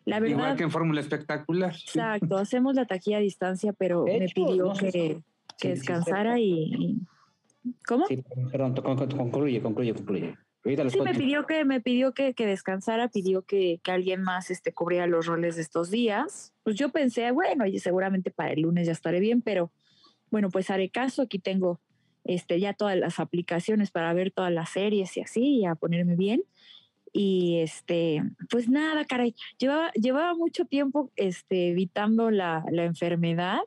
La 0.06 0.20
verdad, 0.20 0.36
Igual 0.36 0.58
que 0.58 0.64
en 0.64 0.72
Fórmula 0.72 1.02
Espectacular. 1.02 1.74
Exacto, 1.74 2.38
hacemos 2.38 2.76
la 2.76 2.86
taquilla 2.86 3.18
a 3.18 3.22
distancia, 3.22 3.74
pero 3.74 4.06
me 4.06 4.28
pidió 4.30 4.74
que, 4.74 5.22
que 5.60 5.70
descansara 5.70 6.40
y, 6.40 7.00
¿Cómo? 7.86 8.08
Sí, 8.08 8.24
perdón, 8.52 8.76
concluye, 8.76 9.62
concluye, 9.62 9.94
concluye. 9.94 10.36
Sí, 10.64 11.02
me 11.02 11.16
pidió 11.16 11.48
que 11.48 11.66
me 11.66 11.82
pidió 11.82 12.14
que, 12.14 12.36
que 12.36 12.46
descansara, 12.46 13.08
pidió 13.08 13.42
que, 13.42 13.80
que, 13.82 13.92
alguien 13.92 14.22
más 14.22 14.52
este, 14.52 14.74
cubriera 14.74 15.08
los 15.08 15.26
roles 15.26 15.56
de 15.56 15.64
estos 15.64 15.90
días. 15.90 16.54
Pues 16.64 16.76
yo 16.76 16.90
pensé, 16.90 17.32
bueno, 17.32 17.66
y 17.66 17.80
seguramente 17.80 18.30
para 18.30 18.52
el 18.52 18.62
lunes 18.62 18.86
ya 18.86 18.92
estaré 18.92 19.20
bien, 19.20 19.42
pero 19.42 19.72
bueno, 20.30 20.50
pues 20.50 20.70
haré 20.70 20.90
caso. 20.90 21.24
Aquí 21.24 21.40
tengo 21.40 21.80
este, 22.26 22.60
ya 22.60 22.74
todas 22.74 22.96
las 22.96 23.20
aplicaciones 23.20 23.90
para 23.90 24.14
ver 24.14 24.30
todas 24.30 24.52
las 24.52 24.70
series 24.70 25.18
y 25.18 25.22
así, 25.22 25.42
y 25.58 25.66
a 25.66 25.74
ponerme 25.74 26.16
bien. 26.16 26.44
Y 27.14 27.60
este, 27.60 28.24
pues 28.50 28.70
nada, 28.70 29.04
caray, 29.06 29.36
llevaba, 29.58 29.92
llevaba 29.94 30.34
mucho 30.34 30.66
tiempo 30.66 31.12
este, 31.16 31.70
evitando 31.70 32.32
la, 32.32 32.64
la 32.72 32.86
enfermedad, 32.86 33.60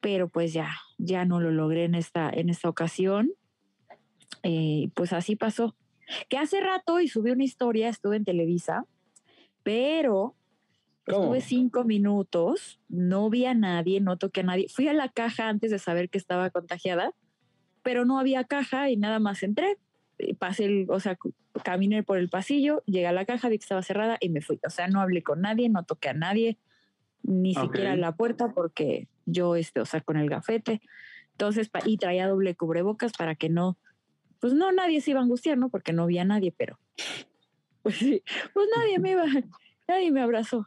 pero 0.00 0.28
pues 0.28 0.52
ya, 0.52 0.70
ya 0.98 1.24
no 1.24 1.40
lo 1.40 1.50
logré 1.50 1.84
en 1.84 1.94
esta, 1.94 2.30
en 2.30 2.48
esta 2.48 2.68
ocasión. 2.68 3.32
Eh, 4.42 4.90
pues 4.94 5.12
así 5.12 5.36
pasó. 5.36 5.74
Que 6.28 6.38
hace 6.38 6.60
rato 6.60 7.00
y 7.00 7.08
subí 7.08 7.32
una 7.32 7.44
historia, 7.44 7.88
estuve 7.88 8.16
en 8.16 8.24
Televisa, 8.24 8.84
pero 9.62 10.36
estuve 11.04 11.40
cinco 11.40 11.84
minutos, 11.84 12.80
no 12.88 13.28
vi 13.30 13.44
a 13.44 13.54
nadie, 13.54 14.00
no 14.00 14.16
toqué 14.16 14.40
a 14.40 14.44
nadie. 14.44 14.68
Fui 14.68 14.86
a 14.88 14.92
la 14.92 15.08
caja 15.08 15.48
antes 15.48 15.70
de 15.70 15.78
saber 15.78 16.08
que 16.08 16.18
estaba 16.18 16.50
contagiada, 16.50 17.12
pero 17.82 18.04
no 18.04 18.18
había 18.18 18.44
caja 18.44 18.90
y 18.90 18.96
nada 18.96 19.18
más 19.18 19.42
entré. 19.42 19.78
Pasé, 20.38 20.64
el, 20.64 20.86
o 20.88 21.00
sea, 21.00 21.18
caminé 21.62 22.02
por 22.02 22.18
el 22.18 22.28
pasillo, 22.28 22.82
llegué 22.86 23.06
a 23.06 23.12
la 23.12 23.24
caja, 23.24 23.48
vi 23.48 23.58
que 23.58 23.64
estaba 23.64 23.82
cerrada 23.82 24.16
y 24.20 24.28
me 24.28 24.40
fui. 24.40 24.58
O 24.66 24.70
sea, 24.70 24.88
no 24.88 25.00
hablé 25.00 25.22
con 25.22 25.42
nadie, 25.42 25.68
no 25.68 25.84
toqué 25.84 26.08
a 26.08 26.14
nadie, 26.14 26.58
ni 27.22 27.54
siquiera 27.54 27.92
a 27.92 27.96
la 27.96 28.12
puerta 28.12 28.52
porque 28.52 29.08
yo, 29.26 29.56
este, 29.56 29.80
o 29.80 29.86
sea, 29.86 30.00
con 30.00 30.16
el 30.16 30.30
gafete. 30.30 30.80
Entonces, 31.32 31.70
y 31.84 31.98
traía 31.98 32.28
doble 32.28 32.54
cubrebocas 32.54 33.12
para 33.12 33.34
que 33.34 33.50
no, 33.50 33.76
pues 34.40 34.54
no, 34.54 34.72
nadie 34.72 35.00
se 35.00 35.10
iba 35.10 35.20
a 35.20 35.22
angustiar, 35.22 35.58
¿no? 35.58 35.68
Porque 35.68 35.92
no 35.92 36.04
había 36.04 36.24
nadie, 36.24 36.52
pero 36.56 36.78
pues 37.82 37.96
sí, 37.96 38.22
pues 38.54 38.68
nadie 38.76 38.98
me 38.98 39.10
iba, 39.10 39.24
nadie 39.88 40.10
me 40.10 40.22
abrazó. 40.22 40.66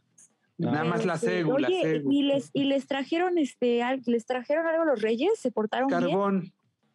Nada 0.59 0.83
más 0.83 1.05
la 1.05 1.13
este, 1.13 1.27
cédula. 1.27 1.69
Oye, 1.69 2.03
y 2.09 2.23
les, 2.23 2.51
y 2.53 2.65
les 2.65 2.85
trajeron 2.85 3.37
este, 3.37 3.81
les 4.05 4.25
trajeron 4.25 4.67
algo 4.67 4.83
los 4.83 5.01
reyes, 5.01 5.39
se 5.39 5.51
portaron 5.51 5.89
Carbón. 5.89 6.41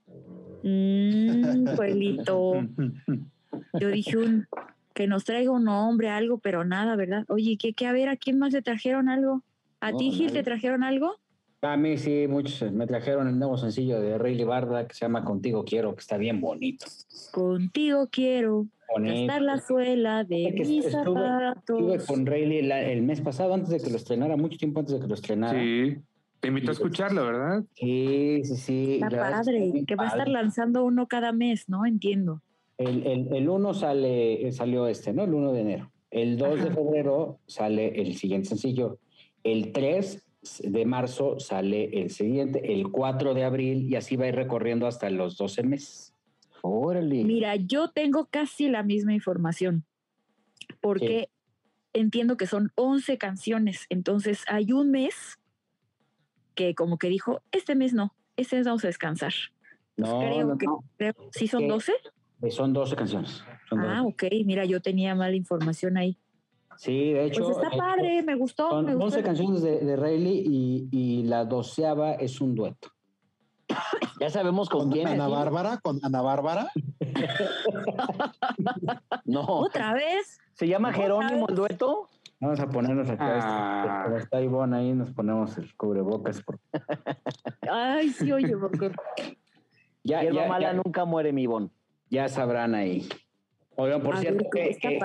bien. 0.06 0.43
Mmm, 0.64 1.76
pueblito. 1.76 2.54
Yo 3.80 3.88
dije 3.88 4.16
un, 4.16 4.46
que 4.94 5.06
nos 5.06 5.24
traiga 5.24 5.50
un 5.50 5.68
hombre, 5.68 6.08
algo, 6.08 6.38
pero 6.38 6.64
nada, 6.64 6.96
¿verdad? 6.96 7.24
Oye, 7.28 7.56
¿qué, 7.58 7.74
qué? 7.74 7.86
A 7.86 7.92
ver, 7.92 8.08
¿a 8.08 8.16
quién 8.16 8.38
más 8.38 8.52
le 8.52 8.62
trajeron 8.62 9.08
algo? 9.08 9.42
¿A 9.80 9.92
ti, 9.92 10.10
Gil, 10.10 10.32
te 10.32 10.42
trajeron 10.42 10.82
algo? 10.82 11.16
A 11.60 11.76
mí 11.76 11.98
sí, 11.98 12.26
muchos 12.28 12.72
me 12.72 12.86
trajeron 12.86 13.28
el 13.28 13.38
nuevo 13.38 13.58
sencillo 13.58 14.00
de 14.00 14.16
Rey 14.18 14.42
Barda 14.44 14.86
que 14.86 14.94
se 14.94 15.04
llama 15.04 15.24
Contigo 15.24 15.64
Quiero, 15.64 15.94
que 15.94 16.00
está 16.00 16.16
bien 16.16 16.40
bonito. 16.40 16.86
Contigo 17.32 18.08
Quiero. 18.10 18.66
Gastar 18.96 19.42
la 19.42 19.58
suela 19.58 20.24
de 20.24 20.52
mis 20.52 20.90
zapatos. 20.90 21.80
Estuve 21.80 21.98
con 22.06 22.26
Rayleigh 22.26 22.92
el, 22.92 23.02
mes 23.02 23.20
pasado, 23.20 23.54
antes 23.54 23.70
de 23.70 23.80
que 23.80 23.90
lo 23.90 23.96
estrenara, 23.96 24.36
mucho 24.36 24.56
tiempo 24.56 24.80
antes 24.80 24.94
de 24.94 25.00
que 25.00 25.06
lo 25.06 25.14
estrenara. 25.14 25.58
Sí. 25.58 25.96
Te 26.44 26.48
invito 26.48 26.70
a 26.70 26.74
escucharlo, 26.74 27.24
¿verdad? 27.24 27.64
Sí, 27.74 28.42
sí, 28.44 28.56
sí. 28.56 28.94
Está 29.02 29.08
padre, 29.08 29.72
que 29.86 29.96
va 29.96 30.04
a 30.04 30.08
estar 30.08 30.28
lanzando 30.28 30.84
uno 30.84 31.06
cada 31.06 31.32
mes, 31.32 31.70
¿no? 31.70 31.86
Entiendo. 31.86 32.42
El, 32.76 33.06
el, 33.06 33.34
el 33.34 33.48
uno 33.48 33.72
sale, 33.72 34.52
salió 34.52 34.86
este, 34.86 35.14
¿no? 35.14 35.24
El 35.24 35.32
1 35.32 35.52
de 35.52 35.60
enero. 35.60 35.90
El 36.10 36.36
2 36.36 36.64
de 36.64 36.70
febrero 36.70 37.38
sale 37.46 37.98
el 37.98 38.14
siguiente 38.16 38.50
sencillo. 38.50 38.98
El 39.42 39.72
3 39.72 40.22
de 40.64 40.84
marzo 40.84 41.40
sale 41.40 42.02
el 42.02 42.10
siguiente, 42.10 42.74
el 42.74 42.90
4 42.90 43.32
de 43.32 43.44
abril, 43.44 43.90
y 43.90 43.96
así 43.96 44.16
va 44.16 44.26
a 44.26 44.28
ir 44.28 44.34
recorriendo 44.34 44.86
hasta 44.86 45.08
los 45.08 45.38
12 45.38 45.62
meses. 45.62 46.14
Órale. 46.60 47.24
Mira, 47.24 47.56
yo 47.56 47.88
tengo 47.88 48.26
casi 48.26 48.68
la 48.68 48.82
misma 48.82 49.14
información, 49.14 49.84
porque 50.82 51.30
entiendo 51.94 52.36
que 52.36 52.46
son 52.46 52.70
11 52.74 53.16
canciones, 53.16 53.86
entonces 53.88 54.44
hay 54.46 54.72
un 54.72 54.90
mes 54.90 55.38
que 56.54 56.74
como 56.74 56.98
que 56.98 57.08
dijo, 57.08 57.42
este 57.52 57.74
mes 57.74 57.92
no, 57.92 58.14
este 58.36 58.56
mes 58.56 58.66
vamos 58.66 58.84
a 58.84 58.88
descansar. 58.88 59.32
Pues 59.96 60.08
no, 60.08 60.18
creo 60.18 60.58
que, 60.58 60.66
Creo, 60.96 61.14
¿Sí 61.32 61.46
son 61.46 61.68
12? 61.68 61.92
Son 62.50 62.72
12 62.72 62.96
canciones. 62.96 63.44
ah, 63.70 64.02
ok, 64.04 64.24
mira, 64.44 64.64
yo 64.64 64.80
tenía 64.80 65.14
mala 65.14 65.34
información 65.34 65.96
ahí. 65.96 66.18
Sí, 66.76 67.12
de 67.12 67.26
hecho. 67.26 67.44
Pues 67.44 67.56
está 67.56 67.70
padre, 67.70 68.22
me 68.22 68.34
gustó. 68.34 68.70
Son 68.70 68.84
me 68.84 68.94
11 68.94 69.22
canciones 69.22 69.62
de, 69.62 69.80
de 69.80 69.96
Rayleigh 69.96 70.44
y, 70.46 70.88
y, 70.90 71.22
la 71.24 71.44
doceava 71.44 72.14
es 72.14 72.40
un 72.40 72.54
dueto. 72.54 72.88
Ya 74.20 74.30
sabemos 74.30 74.68
con, 74.68 74.92
quién. 74.92 75.08
Ana 75.08 75.26
Bárbara, 75.26 75.78
con 75.78 75.98
Ana 76.04 76.22
Bárbara. 76.22 76.70
no. 79.24 79.42
¿Otra 79.42 79.92
vez? 79.92 80.38
¿Se 80.52 80.68
llama 80.68 80.92
Jerónimo 80.92 81.48
el 81.48 81.56
dueto? 81.56 82.08
Vamos 82.40 82.60
a 82.60 82.68
ponernos 82.68 83.08
acá. 83.08 83.38
Este, 83.38 83.50
ah. 83.50 84.04
Este, 84.08 84.18
está 84.18 84.42
Ivonne 84.42 84.76
ahí, 84.76 84.92
nos 84.92 85.10
ponemos 85.12 85.56
el 85.58 85.74
cubrebocas. 85.76 86.42
Por... 86.42 86.58
Ay, 87.70 88.10
sí, 88.10 88.32
oye, 88.32 88.56
porque. 88.56 88.90
Ya, 90.02 90.22
ya, 90.22 90.46
mala 90.46 90.72
ya, 90.72 90.72
nunca 90.74 91.04
muere, 91.04 91.32
mi 91.32 91.42
Ivonne. 91.42 91.70
Ya 92.10 92.28
sabrán 92.28 92.74
ahí. 92.74 93.08
Oigan, 93.76 94.02
por 94.02 94.18
cierto, 94.18 94.44
que, 94.50 94.76
que, 94.80 94.98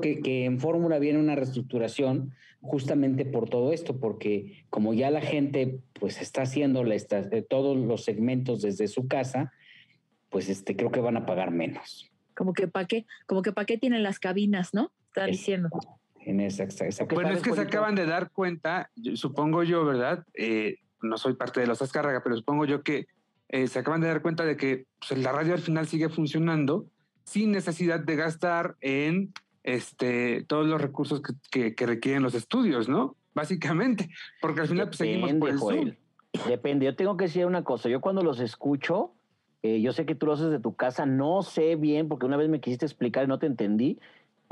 que, 0.00 0.20
que, 0.20 0.44
en 0.44 0.60
Fórmula 0.60 0.98
viene 0.98 1.18
una 1.18 1.34
reestructuración 1.34 2.32
justamente 2.60 3.24
por 3.24 3.48
todo 3.48 3.72
esto, 3.72 3.98
porque 3.98 4.64
como 4.70 4.94
ya 4.94 5.10
la 5.10 5.20
gente 5.20 5.80
pues 5.98 6.20
está 6.22 6.42
haciendo 6.42 6.84
la, 6.84 6.94
eh, 6.94 7.44
todos 7.48 7.76
los 7.76 8.04
segmentos 8.04 8.62
desde 8.62 8.86
su 8.86 9.08
casa, 9.08 9.52
pues 10.30 10.48
este, 10.48 10.76
creo 10.76 10.92
que 10.92 11.00
van 11.00 11.16
a 11.16 11.26
pagar 11.26 11.50
menos. 11.50 12.10
Como 12.34 12.52
que 12.52 12.68
para 12.68 12.86
qué, 12.86 13.04
como 13.26 13.42
que 13.42 13.52
para 13.52 13.66
qué 13.66 13.78
tienen 13.78 14.02
las 14.02 14.18
cabinas, 14.18 14.72
¿no? 14.72 14.92
Está 15.08 15.26
diciendo. 15.26 15.68
En 16.24 16.40
esa, 16.40 16.64
esa, 16.64 17.04
bueno, 17.06 17.30
es 17.30 17.42
que 17.42 17.52
se 17.52 17.60
acaban 17.60 17.94
de 17.94 18.06
dar 18.06 18.30
cuenta, 18.30 18.90
supongo 19.14 19.64
yo, 19.64 19.84
¿verdad? 19.84 20.24
Eh, 20.34 20.78
no 21.02 21.16
soy 21.16 21.34
parte 21.34 21.60
de 21.60 21.66
los 21.66 21.82
Azcárraga, 21.82 22.22
pero 22.22 22.36
supongo 22.36 22.64
yo 22.64 22.82
que 22.82 23.06
eh, 23.48 23.66
se 23.66 23.80
acaban 23.80 24.00
de 24.00 24.08
dar 24.08 24.22
cuenta 24.22 24.44
de 24.44 24.56
que 24.56 24.86
pues, 24.98 25.20
la 25.20 25.32
radio 25.32 25.54
al 25.54 25.60
final 25.60 25.86
sigue 25.86 26.08
funcionando 26.08 26.86
sin 27.24 27.52
necesidad 27.52 28.00
de 28.00 28.16
gastar 28.16 28.76
en 28.80 29.32
este, 29.62 30.44
todos 30.44 30.66
los 30.66 30.80
recursos 30.80 31.22
que, 31.50 31.74
requieren 31.78 32.22
los 32.22 32.34
estudios, 32.34 32.88
¿no? 32.88 33.16
Básicamente, 33.34 34.08
porque 34.40 34.62
al 34.62 34.68
final 34.68 34.86
pues, 34.86 34.98
seguimos 34.98 35.32
por 35.34 35.50
el 35.50 35.58
Zoom. 35.58 35.92
Depende, 36.48 36.86
yo 36.86 36.96
tengo 36.96 37.16
que 37.16 37.24
decir 37.24 37.46
una 37.46 37.62
cosa, 37.62 37.88
yo 37.88 38.00
cuando 38.00 38.22
los 38.22 38.40
escucho, 38.40 39.12
eh, 39.62 39.80
yo 39.80 39.92
sé 39.92 40.06
que 40.06 40.14
tú 40.14 40.26
lo 40.26 40.32
haces 40.32 40.50
de 40.50 40.58
tu 40.58 40.74
casa, 40.74 41.04
no 41.04 41.42
sé 41.42 41.76
bien, 41.76 42.08
porque 42.08 42.26
una 42.26 42.36
vez 42.36 42.48
me 42.48 42.60
quisiste 42.60 42.86
explicar 42.86 43.24
y 43.24 43.28
no 43.28 43.38
te 43.38 43.46
entendí, 43.46 44.00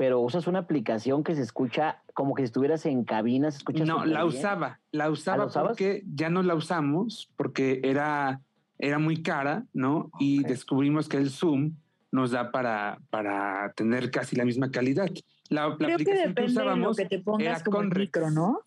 pero 0.01 0.19
usas 0.19 0.47
una 0.47 0.57
aplicación 0.57 1.23
que 1.23 1.35
se 1.35 1.43
escucha 1.43 2.01
como 2.15 2.33
que 2.33 2.41
si 2.41 2.45
estuvieras 2.45 2.87
en 2.87 3.03
cabina, 3.03 3.51
se 3.51 3.59
escucha. 3.59 3.85
No, 3.85 4.03
la 4.03 4.25
usaba, 4.25 4.79
la 4.91 5.11
usaba 5.11 5.47
porque 5.47 6.03
ya 6.11 6.31
no 6.31 6.41
la 6.41 6.55
usamos, 6.55 7.29
porque 7.35 7.81
era, 7.83 8.41
era 8.79 8.97
muy 8.97 9.21
cara, 9.21 9.65
¿no? 9.73 10.09
Y 10.19 10.41
descubrimos 10.41 11.07
que 11.07 11.17
el 11.17 11.29
Zoom 11.29 11.75
nos 12.11 12.31
da 12.31 12.51
para, 12.51 12.97
para 13.11 13.73
tener 13.73 14.09
casi 14.09 14.35
la 14.35 14.43
misma 14.43 14.71
calidad. 14.71 15.07
La, 15.49 15.75
Creo 15.77 15.99
que 15.99 16.15
depende 16.15 16.45
usábamos 16.45 16.97
de 16.97 17.03
lo 17.03 17.07
que 17.07 17.17
te 17.17 17.23
pongas 17.23 17.61
como 17.61 17.83
micro, 17.83 18.31
¿no? 18.31 18.61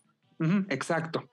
exacto. 0.69 1.27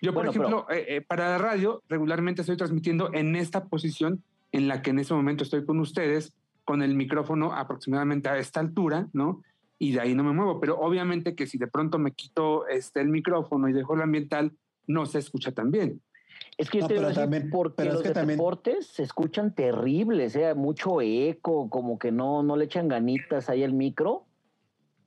Yo, 0.00 0.14
por 0.14 0.28
ejemplo, 0.28 0.66
eh, 0.70 0.86
eh, 0.88 1.00
para 1.02 1.28
la 1.28 1.36
radio, 1.36 1.82
regularmente 1.90 2.40
estoy 2.40 2.56
transmitiendo 2.56 3.12
en 3.12 3.36
esta 3.36 3.66
posición 3.66 4.22
en 4.50 4.66
la 4.66 4.80
que 4.80 4.92
en 4.92 5.00
ese 5.00 5.12
momento 5.12 5.44
estoy 5.44 5.66
con 5.66 5.78
ustedes, 5.78 6.32
con 6.64 6.82
el 6.82 6.94
micrófono 6.94 7.52
aproximadamente 7.52 8.28
a 8.28 8.38
esta 8.38 8.60
altura, 8.60 9.08
¿no? 9.12 9.42
Y 9.78 9.92
de 9.92 10.00
ahí 10.00 10.14
no 10.14 10.22
me 10.22 10.32
muevo. 10.32 10.60
Pero 10.60 10.78
obviamente 10.78 11.34
que 11.34 11.46
si 11.46 11.58
de 11.58 11.66
pronto 11.66 11.98
me 11.98 12.12
quito 12.12 12.66
este, 12.68 13.00
el 13.00 13.08
micrófono 13.08 13.68
y 13.68 13.72
dejo 13.72 13.94
el 13.94 14.02
ambiental, 14.02 14.52
no 14.86 15.06
se 15.06 15.18
escucha 15.18 15.52
tan 15.52 15.70
bien. 15.70 16.00
Es 16.58 16.70
que 16.70 16.84
pero 16.86 17.12
también, 17.12 17.50
porque 17.50 17.84
los 17.84 18.02
deportes 18.02 18.86
se 18.86 19.02
escuchan 19.02 19.54
terribles, 19.54 20.36
¿eh? 20.36 20.54
mucho 20.54 21.00
eco, 21.00 21.70
como 21.70 21.98
que 21.98 22.12
no, 22.12 22.42
no 22.42 22.56
le 22.56 22.66
echan 22.66 22.88
ganitas 22.88 23.48
ahí 23.48 23.64
al 23.64 23.72
micro. 23.72 24.26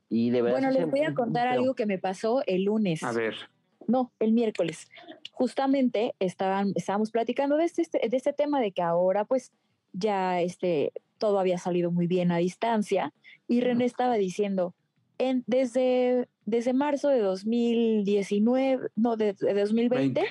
Y 0.09 0.29
de 0.29 0.41
verdad 0.41 0.59
bueno, 0.59 0.71
les 0.71 0.89
voy 0.89 1.01
a 1.01 1.13
contar 1.13 1.47
algo 1.47 1.75
que 1.75 1.85
me 1.85 1.97
pasó 1.97 2.41
el 2.45 2.63
lunes. 2.63 3.03
A 3.03 3.11
ver. 3.11 3.35
No, 3.87 4.11
el 4.19 4.33
miércoles. 4.33 4.89
Justamente 5.31 6.15
estaban, 6.19 6.73
estábamos 6.75 7.11
platicando 7.11 7.57
de 7.57 7.65
este, 7.65 7.83
de 8.09 8.17
este 8.17 8.33
tema 8.33 8.59
de 8.59 8.71
que 8.71 8.81
ahora 8.81 9.25
pues 9.25 9.51
ya 9.93 10.41
este, 10.41 10.93
todo 11.17 11.39
había 11.39 11.57
salido 11.57 11.91
muy 11.91 12.07
bien 12.07 12.31
a 12.31 12.37
distancia 12.37 13.13
y 13.47 13.61
René 13.61 13.85
estaba 13.85 14.15
diciendo, 14.15 14.73
en, 15.17 15.43
desde, 15.47 16.27
desde 16.45 16.73
marzo 16.73 17.09
de 17.09 17.19
2019, 17.19 18.89
no, 18.95 19.15
de, 19.17 19.33
2020, 19.33 20.23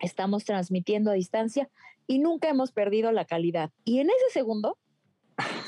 estamos 0.00 0.44
transmitiendo 0.44 1.10
a 1.10 1.14
distancia 1.14 1.68
y 2.06 2.18
nunca 2.18 2.48
hemos 2.48 2.72
perdido 2.72 3.12
la 3.12 3.24
calidad. 3.24 3.70
Y 3.84 4.00
en 4.00 4.08
ese 4.08 4.32
segundo 4.32 4.78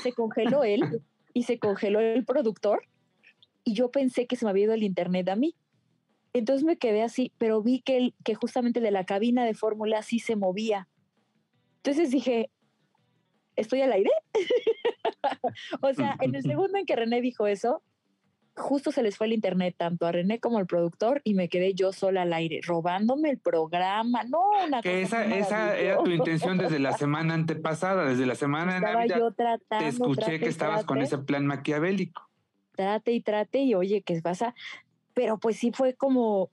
se 0.01 0.13
congeló 0.13 0.63
él 0.63 1.01
y 1.33 1.43
se 1.43 1.59
congeló 1.59 1.99
el 1.99 2.25
productor 2.25 2.83
y 3.63 3.73
yo 3.73 3.91
pensé 3.91 4.27
que 4.27 4.35
se 4.35 4.45
me 4.45 4.51
había 4.51 4.65
ido 4.65 4.73
el 4.73 4.83
internet 4.83 5.29
a 5.29 5.35
mí. 5.35 5.55
Entonces 6.33 6.63
me 6.63 6.77
quedé 6.77 7.03
así, 7.03 7.31
pero 7.37 7.61
vi 7.61 7.81
que, 7.81 8.13
que 8.23 8.35
justamente 8.35 8.79
de 8.79 8.91
la 8.91 9.05
cabina 9.05 9.45
de 9.45 9.53
fórmula 9.53 10.01
sí 10.01 10.19
se 10.19 10.35
movía. 10.35 10.87
Entonces 11.77 12.09
dije, 12.09 12.49
¿estoy 13.61 13.81
al 13.81 13.93
aire? 13.93 14.11
o 15.81 15.93
sea, 15.93 16.17
en 16.21 16.35
el 16.35 16.43
segundo 16.43 16.77
en 16.77 16.85
que 16.85 16.95
René 16.95 17.21
dijo 17.21 17.47
eso, 17.47 17.81
justo 18.55 18.91
se 18.91 19.03
les 19.03 19.17
fue 19.17 19.27
el 19.27 19.33
internet 19.33 19.75
tanto 19.77 20.05
a 20.05 20.11
René 20.11 20.39
como 20.39 20.57
al 20.57 20.67
productor 20.67 21.21
y 21.23 21.33
me 21.33 21.49
quedé 21.49 21.73
yo 21.73 21.93
sola 21.93 22.23
al 22.23 22.33
aire, 22.33 22.59
robándome 22.63 23.29
el 23.29 23.39
programa. 23.39 24.23
No, 24.23 24.41
una 24.65 24.81
que 24.81 25.01
esa, 25.01 25.25
esa 25.25 25.77
era 25.77 25.97
tu 25.97 26.11
intención 26.11 26.57
desde 26.57 26.79
la 26.79 26.97
semana 26.97 27.33
antepasada, 27.33 28.05
desde 28.05 28.25
la 28.25 28.35
semana 28.35 28.77
Estaba 28.77 29.05
yo 29.05 29.31
tratando, 29.31 29.83
te 29.83 29.87
escuché 29.87 30.39
que 30.39 30.49
estabas 30.49 30.85
con 30.85 31.01
ese 31.01 31.17
plan 31.17 31.45
maquiavélico. 31.45 32.27
Trate 32.75 33.11
y 33.11 33.21
trate 33.21 33.59
y 33.59 33.75
oye, 33.75 34.01
¿qué 34.01 34.21
pasa? 34.21 34.55
Pero 35.13 35.37
pues 35.37 35.57
sí 35.57 35.71
fue 35.71 35.93
como 35.93 36.49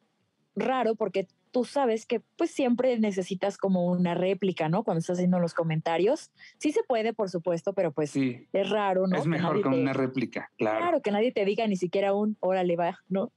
raro 0.57 0.94
porque 0.94 1.29
tú 1.51 1.65
sabes 1.65 2.07
que 2.07 2.21
pues 2.37 2.51
siempre 2.51 2.99
necesitas 2.99 3.57
como 3.57 3.87
una 3.87 4.15
réplica, 4.15 4.69
¿no? 4.69 4.85
Cuando 4.85 5.01
estás 5.01 5.17
haciendo 5.17 5.39
los 5.39 5.55
comentarios. 5.55 6.31
Sí 6.59 6.73
se 6.73 6.83
puede, 6.83 7.13
por 7.13 7.31
supuesto, 7.31 7.73
pero 7.73 7.93
pues 7.93 8.15
es 8.17 8.71
raro, 8.71 9.07
¿no? 9.07 9.17
Es 9.17 9.27
mejor 9.27 9.61
con 9.63 9.75
una 9.75 9.93
réplica, 9.93 10.51
claro. 10.57 10.79
Claro, 10.79 11.03
que 11.03 11.11
nadie 11.11 11.33
te 11.33 11.45
diga 11.45 11.67
ni 11.67 11.77
siquiera 11.77 12.15
un 12.15 12.37
órale 12.41 12.77
va, 12.77 12.99
¿no? 13.09 13.33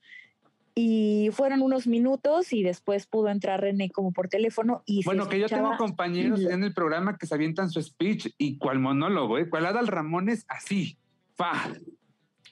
Y 0.73 1.29
fueron 1.33 1.61
unos 1.61 1.85
minutos 1.85 2.53
y 2.53 2.63
después 2.63 3.05
pudo 3.05 3.27
entrar 3.27 3.59
René 3.59 3.89
como 3.89 4.13
por 4.13 4.29
teléfono 4.29 4.83
y 4.85 5.03
Bueno, 5.03 5.27
que 5.27 5.37
yo 5.37 5.47
tengo 5.47 5.75
compañeros 5.77 6.41
en 6.41 6.63
el 6.63 6.73
programa 6.73 7.17
que 7.17 7.25
se 7.25 7.35
avientan 7.35 7.69
su 7.69 7.81
speech 7.81 8.29
y 8.37 8.57
cual 8.57 8.79
monólogo, 8.79 9.37
¿eh? 9.37 9.49
Cual 9.49 9.65
Adal 9.65 9.87
Ramones 9.87 10.45
así, 10.47 10.97
fa, 11.35 11.73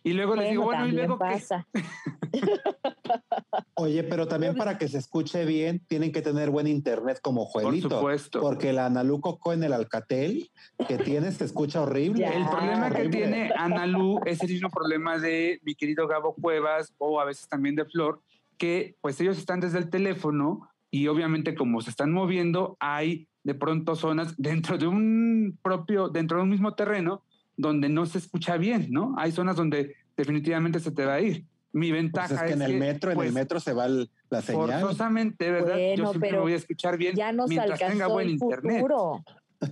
y 0.10 0.14
luego 0.14 0.36
les 0.36 0.50
digo, 0.50 0.64
bueno, 0.64 0.88
y 0.88 0.92
luego 0.92 1.20
pasa. 1.20 1.68
Oye, 3.76 4.04
pero 4.04 4.28
también 4.28 4.56
para 4.56 4.80
que 4.80 4.88
se 4.88 4.98
escuche 4.98 5.46
bien, 5.46 5.86
tienen 5.88 6.12
que 6.12 6.24
tener 6.24 6.50
buen 6.50 6.66
internet 6.66 7.20
como 7.22 7.46
Juelito. 7.46 7.90
Por 7.90 7.98
supuesto. 7.98 8.42
Porque 8.42 8.72
el 8.72 8.80
Analu 8.80 9.22
en 9.54 9.64
el 9.64 9.74
Alcatel 9.74 10.50
que 10.88 10.98
tienes 10.98 11.38
se 11.38 11.46
escucha 11.46 11.84
horrible. 11.84 12.26
el 12.26 12.50
problema 12.50 12.90
que 12.90 13.08
tiene 13.10 13.52
Analu 13.56 14.20
es 14.26 14.42
el 14.42 14.50
mismo 14.50 14.70
problema 14.70 15.20
de 15.20 15.60
mi 15.62 15.76
querido 15.76 16.08
Gabo 16.08 16.34
Cuevas 16.34 16.92
o 16.98 17.20
a 17.20 17.26
veces 17.26 17.48
también 17.48 17.76
de 17.76 17.86
Flor, 17.86 18.20
que 18.58 18.96
pues 19.02 19.22
ellos 19.22 19.38
están 19.38 19.60
desde 19.60 19.78
el 19.78 19.92
teléfono 19.92 20.68
y 20.90 21.08
obviamente 21.08 21.54
como 21.54 21.82
se 21.82 21.92
están 21.92 22.12
moviendo, 22.12 22.78
hay 22.80 23.28
de 23.44 23.54
pronto 23.54 23.96
zonas 23.96 24.34
dentro 24.38 24.80
de 24.80 24.88
un 24.88 25.60
propio, 25.62 26.10
dentro 26.10 26.38
de 26.38 26.44
un 26.44 26.50
mismo 26.50 26.74
terreno 26.74 27.22
donde 27.60 27.90
no 27.90 28.06
se 28.06 28.18
escucha 28.18 28.56
bien, 28.56 28.88
¿no? 28.90 29.14
Hay 29.18 29.34
zonas 29.34 29.58
donde 29.58 29.96
definitivamente 30.16 30.80
se 30.80 30.92
te 30.92 31.06
va 31.06 31.16
a 31.16 31.22
ir. 31.22 31.44
Mi 31.74 31.90
pues 31.90 32.02
ventaja 32.02 32.36
es 32.36 32.42
que 32.44 32.54
en 32.54 32.62
el 32.62 32.80
metro, 32.80 33.12
en 33.12 33.18
el 33.18 33.24
pues, 33.26 33.34
metro 33.34 33.60
se 33.60 33.74
va 33.74 33.88
la 33.90 34.42
señal. 34.42 34.80
Forzosamente, 34.80 35.52
¿verdad? 35.52 35.76
Yo 35.96 36.08
siempre 36.08 36.32
me 36.32 36.40
voy 36.40 36.54
a 36.54 36.56
escuchar 36.56 36.98
bien 36.98 37.16
ya 37.16 37.34
nos 37.34 37.50
mientras 37.50 37.78
tenga 37.78 38.08
buen 38.08 38.30
internet. 38.30 38.80
Futuro. 38.80 39.24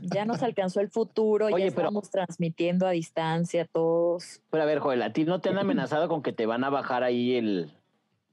Ya 0.02 0.26
nos 0.26 0.44
alcanzó 0.44 0.82
el 0.82 0.90
futuro, 0.90 1.48
ya 1.50 1.66
estamos 1.66 2.12
transmitiendo 2.12 2.86
a 2.86 2.92
distancia 2.92 3.64
todos. 3.64 4.42
Pero 4.50 4.64
a 4.64 4.66
ver, 4.66 4.80
Joel, 4.80 5.02
a 5.02 5.14
ti 5.14 5.24
no 5.24 5.40
te 5.40 5.48
han 5.48 5.58
amenazado 5.58 6.10
con 6.10 6.22
que 6.22 6.34
te 6.34 6.46
van 6.46 6.66
a 6.66 6.70
bajar 6.70 7.04
ahí 7.04 7.36
el, 7.36 7.72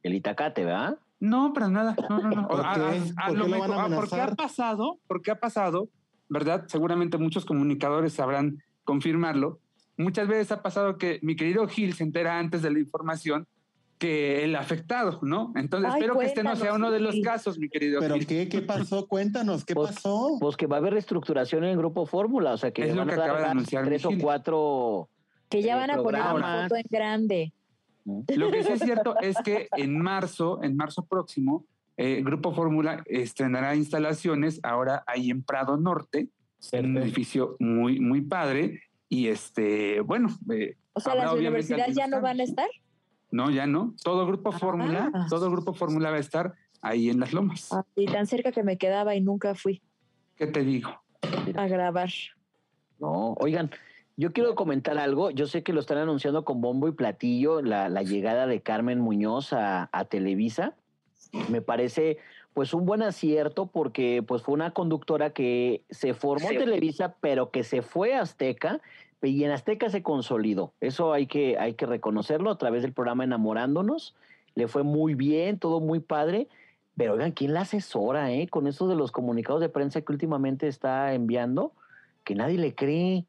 el 0.02 0.14
itacate, 0.14 0.64
¿verdad? 0.64 0.98
No, 1.20 1.52
para 1.52 1.68
nada. 1.68 1.94
No, 2.10 2.18
no, 2.18 2.30
no. 2.30 2.48
¿Por 2.48 2.60
qué? 2.74 3.94
porque 3.94 4.20
ha 4.20 4.34
pasado, 4.34 4.98
porque 5.06 5.30
ha 5.30 5.38
pasado, 5.38 5.88
¿verdad? 6.28 6.64
Seguramente 6.66 7.18
muchos 7.18 7.44
comunicadores 7.44 8.14
sabrán 8.14 8.58
confirmarlo. 8.84 9.60
Muchas 9.96 10.28
veces 10.28 10.52
ha 10.52 10.62
pasado 10.62 10.98
que 10.98 11.18
mi 11.22 11.36
querido 11.36 11.66
Gil 11.68 11.94
se 11.94 12.04
entera 12.04 12.38
antes 12.38 12.62
de 12.62 12.70
la 12.70 12.78
información 12.78 13.46
que 13.98 14.44
el 14.44 14.56
afectado, 14.56 15.20
¿no? 15.22 15.52
Entonces 15.56 15.92
espero 15.94 16.18
que 16.18 16.26
este 16.26 16.42
no 16.42 16.56
sea 16.56 16.74
uno 16.74 16.90
de 16.90 17.00
los 17.00 17.14
casos, 17.22 17.58
mi 17.58 17.68
querido 17.68 18.00
¿Pero 18.00 18.16
qué, 18.26 18.48
qué 18.48 18.60
pasó? 18.60 19.06
Cuéntanos, 19.06 19.64
¿qué 19.64 19.74
pues, 19.74 19.94
pasó? 19.94 20.36
Pues 20.40 20.56
que 20.56 20.66
va 20.66 20.76
a 20.76 20.78
haber 20.80 20.94
reestructuración 20.94 21.64
en 21.64 21.70
el 21.70 21.76
grupo 21.76 22.04
Fórmula, 22.04 22.52
o 22.52 22.58
sea 22.58 22.72
que 22.72 22.88
es 22.88 22.94
lo 22.94 23.06
que 23.06 23.14
acaba 23.14 23.38
de 23.38 23.46
anunciar 23.46 23.84
tres 23.84 24.04
o 24.04 24.10
cuatro 24.20 25.08
que 25.48 25.62
ya 25.62 25.76
van 25.76 25.90
a 25.90 26.02
poner 26.02 26.20
una 26.20 26.62
foto 26.64 26.76
en 26.76 26.86
grande. 26.90 27.52
Lo 28.04 28.50
que 28.50 28.64
sí 28.64 28.72
es 28.72 28.80
cierto 28.80 29.14
es 29.20 29.36
que 29.44 29.68
en 29.76 29.98
marzo, 29.98 30.62
en 30.62 30.76
marzo 30.76 31.06
próximo, 31.06 31.64
el 31.96 32.18
eh, 32.18 32.22
Grupo 32.22 32.52
Fórmula 32.52 33.02
estrenará 33.06 33.76
instalaciones 33.76 34.60
ahora 34.62 35.04
ahí 35.06 35.30
en 35.30 35.42
Prado 35.42 35.76
Norte, 35.76 36.28
en 36.72 36.86
un 36.86 36.98
edificio 36.98 37.56
muy, 37.58 38.00
muy 38.00 38.20
padre. 38.22 38.82
Y 39.08 39.28
este, 39.28 40.00
bueno. 40.00 40.28
Eh, 40.52 40.76
o 40.92 41.00
sea, 41.00 41.14
las 41.14 41.32
universidades 41.32 41.94
ya 41.94 42.06
no 42.06 42.20
van 42.20 42.40
a 42.40 42.44
estar. 42.44 42.68
No, 43.30 43.50
ya 43.50 43.66
no. 43.66 43.94
Todo 44.02 44.26
Grupo 44.26 44.50
ah. 44.54 44.58
Fórmula, 44.58 45.26
todo 45.28 45.50
Grupo 45.50 45.74
Fórmula 45.74 46.10
va 46.10 46.16
a 46.16 46.20
estar 46.20 46.54
ahí 46.80 47.10
en 47.10 47.20
las 47.20 47.32
lomas. 47.32 47.72
Ah, 47.72 47.84
y 47.96 48.06
tan 48.06 48.26
cerca 48.26 48.52
que 48.52 48.62
me 48.62 48.78
quedaba 48.78 49.14
y 49.14 49.20
nunca 49.20 49.54
fui. 49.54 49.82
¿Qué 50.36 50.46
te 50.46 50.62
digo? 50.62 50.90
A 51.56 51.66
grabar. 51.66 52.10
No, 53.00 53.34
oigan, 53.40 53.70
yo 54.16 54.32
quiero 54.32 54.54
comentar 54.54 54.98
algo. 54.98 55.30
Yo 55.30 55.46
sé 55.46 55.62
que 55.62 55.72
lo 55.72 55.80
están 55.80 55.98
anunciando 55.98 56.44
con 56.44 56.60
bombo 56.60 56.86
y 56.88 56.92
platillo, 56.92 57.60
la, 57.60 57.88
la 57.88 58.02
llegada 58.02 58.46
de 58.46 58.62
Carmen 58.62 59.00
Muñoz 59.00 59.52
a, 59.52 59.88
a 59.92 60.04
Televisa. 60.04 60.76
Me 61.48 61.60
parece 61.60 62.18
pues 62.54 62.72
un 62.72 62.86
buen 62.86 63.02
acierto 63.02 63.66
porque 63.66 64.24
pues 64.26 64.42
fue 64.42 64.54
una 64.54 64.70
conductora 64.70 65.30
que 65.30 65.82
se 65.90 66.14
formó 66.14 66.50
en 66.50 66.58
Televisa, 66.58 67.16
pero 67.20 67.50
que 67.50 67.64
se 67.64 67.82
fue 67.82 68.14
a 68.14 68.22
Azteca 68.22 68.80
y 69.20 69.44
en 69.44 69.50
Azteca 69.50 69.90
se 69.90 70.02
consolidó. 70.02 70.72
Eso 70.80 71.12
hay 71.12 71.26
que, 71.26 71.58
hay 71.58 71.74
que 71.74 71.86
reconocerlo 71.86 72.50
a 72.50 72.58
través 72.58 72.82
del 72.82 72.92
programa 72.92 73.24
Enamorándonos. 73.24 74.14
Le 74.54 74.68
fue 74.68 74.84
muy 74.84 75.14
bien, 75.14 75.58
todo 75.58 75.80
muy 75.80 75.98
padre. 76.00 76.48
Pero 76.96 77.14
oigan, 77.14 77.32
¿quién 77.32 77.54
la 77.54 77.62
asesora, 77.62 78.30
eh? 78.32 78.46
Con 78.48 78.68
eso 78.68 78.86
de 78.86 78.94
los 78.94 79.10
comunicados 79.10 79.60
de 79.60 79.68
prensa 79.68 80.00
que 80.02 80.12
últimamente 80.12 80.68
está 80.68 81.12
enviando, 81.12 81.72
que 82.22 82.36
nadie 82.36 82.58
le 82.58 82.74
cree. 82.74 83.24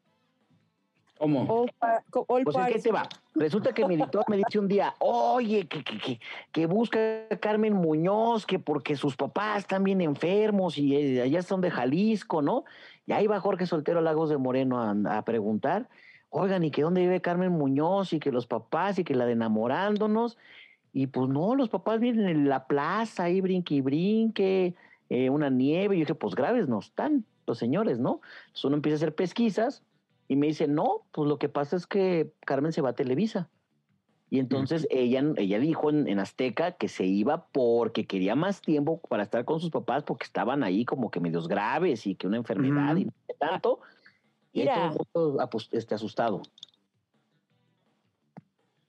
¿Cómo? 1.18 1.66
pues 2.10 2.56
es 2.56 2.74
que 2.74 2.78
te 2.80 2.92
va. 2.92 3.08
Resulta 3.34 3.72
que 3.72 3.86
mi 3.86 3.94
editor 3.94 4.24
me 4.28 4.36
dice 4.36 4.58
un 4.58 4.68
día, 4.68 4.94
oye, 4.98 5.66
que, 5.66 5.82
que, 5.82 6.20
que, 6.52 6.66
busca 6.66 6.98
a 7.30 7.36
Carmen 7.36 7.72
Muñoz, 7.72 8.44
que 8.44 8.58
porque 8.58 8.96
sus 8.96 9.16
papás 9.16 9.60
están 9.60 9.82
bien 9.82 10.00
enfermos 10.00 10.76
y 10.76 10.94
eh, 10.94 11.22
allá 11.22 11.38
están 11.38 11.60
de 11.62 11.70
Jalisco, 11.70 12.42
¿no? 12.42 12.64
Y 13.06 13.12
ahí 13.12 13.26
va 13.26 13.40
Jorge 13.40 13.66
Soltero 13.66 14.00
Lagos 14.02 14.28
de 14.28 14.36
Moreno 14.36 14.80
a, 15.08 15.22
preguntar, 15.22 15.88
oigan, 16.28 16.64
¿y 16.64 16.70
que 16.70 16.82
dónde 16.82 17.00
vive 17.00 17.22
Carmen 17.22 17.52
Muñoz? 17.52 18.12
Y 18.12 18.20
que 18.20 18.32
los 18.32 18.46
papás 18.46 18.98
y 18.98 19.04
que 19.04 19.14
la 19.14 19.24
de 19.24 19.32
enamorándonos. 19.32 20.36
Y 20.92 21.06
pues 21.06 21.28
no, 21.28 21.54
los 21.54 21.68
papás 21.68 22.00
viven 22.00 22.28
en 22.28 22.48
la 22.48 22.66
plaza, 22.66 23.24
ahí 23.24 23.40
brinque 23.40 23.74
y 23.74 23.80
brinque, 23.80 24.74
eh, 25.08 25.30
una 25.30 25.48
nieve. 25.48 25.94
Y 25.94 25.98
yo 25.98 26.02
dije, 26.02 26.14
pues 26.14 26.34
graves 26.34 26.68
no 26.68 26.80
están 26.80 27.24
los 27.46 27.58
señores, 27.58 27.98
¿no? 27.98 28.20
Entonces 28.46 28.64
uno 28.64 28.76
empieza 28.76 28.96
a 28.96 28.98
hacer 28.98 29.14
pesquisas 29.14 29.82
y 30.28 30.36
me 30.36 30.48
dice, 30.48 30.66
no, 30.66 31.06
pues 31.12 31.28
lo 31.28 31.38
que 31.38 31.48
pasa 31.48 31.76
es 31.76 31.86
que 31.86 32.32
Carmen 32.44 32.72
se 32.72 32.80
va 32.80 32.90
a 32.90 32.94
Televisa. 32.94 33.48
Y 34.28 34.40
entonces 34.40 34.88
ella, 34.90 35.22
ella 35.36 35.60
dijo 35.60 35.88
en, 35.90 36.18
Azteca 36.18 36.72
que 36.72 36.88
se 36.88 37.04
iba 37.04 37.46
porque 37.52 38.06
quería 38.06 38.34
más 38.34 38.60
tiempo 38.60 39.00
para 39.08 39.22
estar 39.22 39.44
con 39.44 39.60
sus 39.60 39.70
papás 39.70 40.02
porque 40.02 40.24
estaban 40.24 40.64
ahí 40.64 40.84
como 40.84 41.12
que 41.12 41.20
medios 41.20 41.46
graves 41.46 42.08
y 42.08 42.16
que 42.16 42.26
una 42.26 42.36
enfermedad 42.36 42.96
y 42.96 43.04
no 43.04 43.12
tanto. 43.38 43.80
Y 44.52 44.60
Mira. 44.60 44.92
todo 45.12 45.38
este, 45.70 45.94
asustado. 45.94 46.42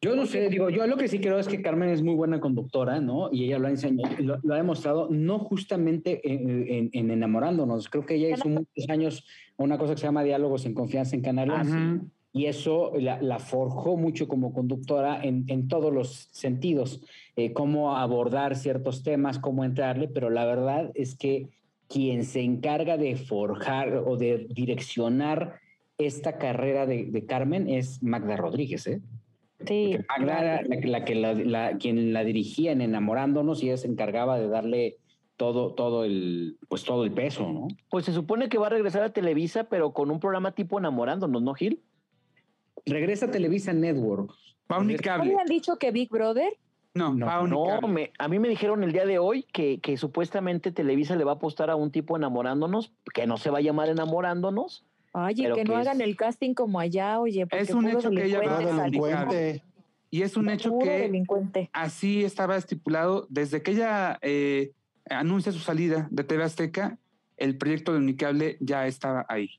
Yo 0.02 0.16
no 0.16 0.26
sé, 0.26 0.50
digo, 0.50 0.70
yo 0.70 0.86
lo 0.88 0.96
que 0.96 1.08
sí 1.08 1.20
creo 1.20 1.40
es 1.40 1.48
que 1.48 1.62
Carmen 1.62 1.90
es 1.90 2.02
muy 2.02 2.16
buena 2.16 2.40
conductora, 2.40 3.00
¿no? 3.00 3.30
Y 3.32 3.46
ella 3.46 3.60
lo 3.60 3.68
ha 3.68 3.72
enseñado, 3.72 4.16
lo, 4.20 4.54
ha 4.54 4.58
demostrado, 4.58 5.08
no 5.10 5.40
justamente 5.40 6.22
en, 6.24 7.12
enamorándonos. 7.12 7.90
Creo 7.90 8.06
que 8.06 8.16
ella 8.16 8.30
hizo 8.30 8.48
muchos 8.48 8.90
años 8.90 9.26
una 9.58 9.78
cosa 9.78 9.94
que 9.94 10.00
se 10.00 10.08
llama 10.08 10.24
Diálogos 10.24 10.66
en 10.66 10.74
Confianza 10.74 11.16
en 11.16 11.22
Canales. 11.22 11.68
Y 12.34 12.46
eso 12.46 12.92
la, 13.00 13.40
forjó 13.40 13.98
mucho 13.98 14.28
como 14.28 14.54
conductora 14.54 15.20
en, 15.24 15.68
todos 15.68 15.92
los 15.92 16.30
sentidos, 16.32 17.02
eh, 17.36 17.52
cómo 17.52 17.98
abordar 17.98 18.56
ciertos 18.56 19.04
temas, 19.04 19.40
cómo 19.40 19.64
entrarle, 19.66 20.08
pero 20.08 20.30
la 20.30 20.46
verdad 20.46 20.92
es 20.94 21.16
que 21.16 21.50
quien 21.88 22.24
se 22.26 22.42
encarga 22.42 22.98
de 22.98 23.16
forjar 23.16 24.04
o 24.06 24.18
de 24.18 24.48
direccionar 24.50 25.60
esta 25.98 26.38
carrera 26.38 26.86
de, 26.86 27.06
de 27.06 27.26
Carmen 27.26 27.68
es 27.68 28.04
Magda 28.04 28.38
Rodríguez, 28.38 28.86
¿eh? 28.86 29.02
Sí. 29.66 29.98
la, 30.20 30.62
la, 30.62 31.04
que 31.06 31.16
la, 31.16 31.78
quien 31.78 32.14
la 32.14 32.24
dirigía 32.24 32.72
en 32.72 32.82
Enamorándonos 32.82 33.64
y 33.64 33.68
ella 33.68 33.78
se 33.78 33.88
encargaba 33.88 34.40
de 34.40 34.48
darle 34.48 34.98
todo, 35.38 35.74
todo 35.74 36.04
el, 36.04 36.58
pues 36.68 36.84
todo 36.84 37.04
el 37.04 37.12
peso, 37.12 37.52
¿no? 37.52 37.68
Pues 37.90 38.06
se 38.06 38.14
supone 38.14 38.50
que 38.50 38.58
va 38.58 38.68
a 38.68 38.72
regresar 38.72 39.04
a 39.04 39.14
Televisa, 39.14 39.66
pero 39.66 39.94
con 39.94 40.12
un 40.12 40.20
programa 40.20 40.52
tipo 40.52 40.80
Enamorándonos, 40.80 41.42
¿no, 41.42 41.54
Gil? 41.54 41.82
Regresa 42.86 43.28
a 43.28 43.32
Televisa 43.32 43.72
Network. 43.74 44.32
¿No 44.70 44.76
han 44.76 44.88
dicho 45.48 45.78
que 45.78 45.92
Big 45.92 46.10
Brother? 46.10 46.58
No, 46.94 47.14
no, 47.14 47.48
no 47.48 47.80
a 48.18 48.28
mí 48.28 48.40
me 48.40 48.50
dijeron 48.50 48.84
el 48.84 48.92
día 48.92 49.06
de 49.06 49.20
hoy 49.20 49.44
que, 49.44 49.80
que 49.80 49.98
supuestamente 49.98 50.72
Televisa 50.72 51.16
le 51.16 51.24
va 51.24 51.34
a 51.34 51.36
apostar 51.36 51.70
a 51.70 51.76
un 51.76 51.92
tipo 51.92 52.18
enamorándonos, 52.18 52.92
que 53.14 53.28
no 53.28 53.38
se 53.38 53.52
va 53.52 53.60
a 53.60 53.62
a 53.62 53.88
enamorándonos, 53.88 54.84
Oye, 55.14 55.52
que, 55.54 55.64
no 55.64 55.76
hagan 55.76 56.02
el 56.02 56.16
casting 56.16 56.54
como 56.54 56.80
allá, 56.80 57.20
oye. 57.20 57.48
Es 57.52 57.72
un 57.72 57.88
hecho 57.88 58.12
que 58.12 58.26
ella 58.26 58.42
va 58.42 58.60
delincuente. 58.60 59.64
Y 60.10 60.22
es 60.22 60.38
un 60.38 60.50
hecho 60.50 60.78
que 60.80 61.24
así 61.74 62.24
estaba 62.24 62.56
estipulado 62.56 63.28
desde 63.30 63.62
que 63.62 63.72
ella 63.72 64.20
eh, 64.22 64.72
anuncia 65.10 65.52
su 65.52 65.60
salida 65.60 66.08
de 66.12 66.24
TV 66.24 66.44
Azteca, 66.44 66.98
el 67.38 67.58
proyecto 67.58 67.94
de 67.94 68.00
Unicable 68.00 68.58
ya 68.60 68.88
estaba 68.88 69.26
ahí. 69.30 69.50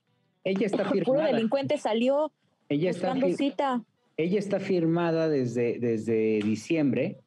Ella 0.45 0.67
está 0.67 0.85
firmada. 0.85 1.05
Puro 1.05 1.23
delincuente 1.23 1.79
salió 1.79 2.33
ella 2.69 2.91
está 2.91 3.15
cita. 3.37 3.83
Ella 4.17 4.39
está 4.39 4.61
firmada 4.61 5.29
desde, 5.29 5.79
desde 5.79 6.41
diciembre, 6.41 7.19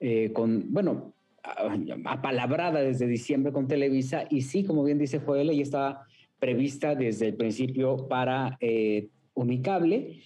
eh, 0.00 0.32
con, 0.32 0.72
bueno, 0.72 1.14
apalabrada 2.04 2.80
desde 2.80 3.06
diciembre 3.06 3.52
con 3.52 3.66
Televisa, 3.66 4.24
y 4.28 4.42
sí, 4.42 4.64
como 4.64 4.84
bien 4.84 4.98
dice 4.98 5.20
Joel, 5.20 5.50
ella 5.50 5.62
estaba 5.62 6.06
prevista 6.38 6.94
desde 6.94 7.28
el 7.28 7.34
principio 7.34 8.06
para 8.08 8.58
eh, 8.60 9.08
Unicable. 9.34 10.20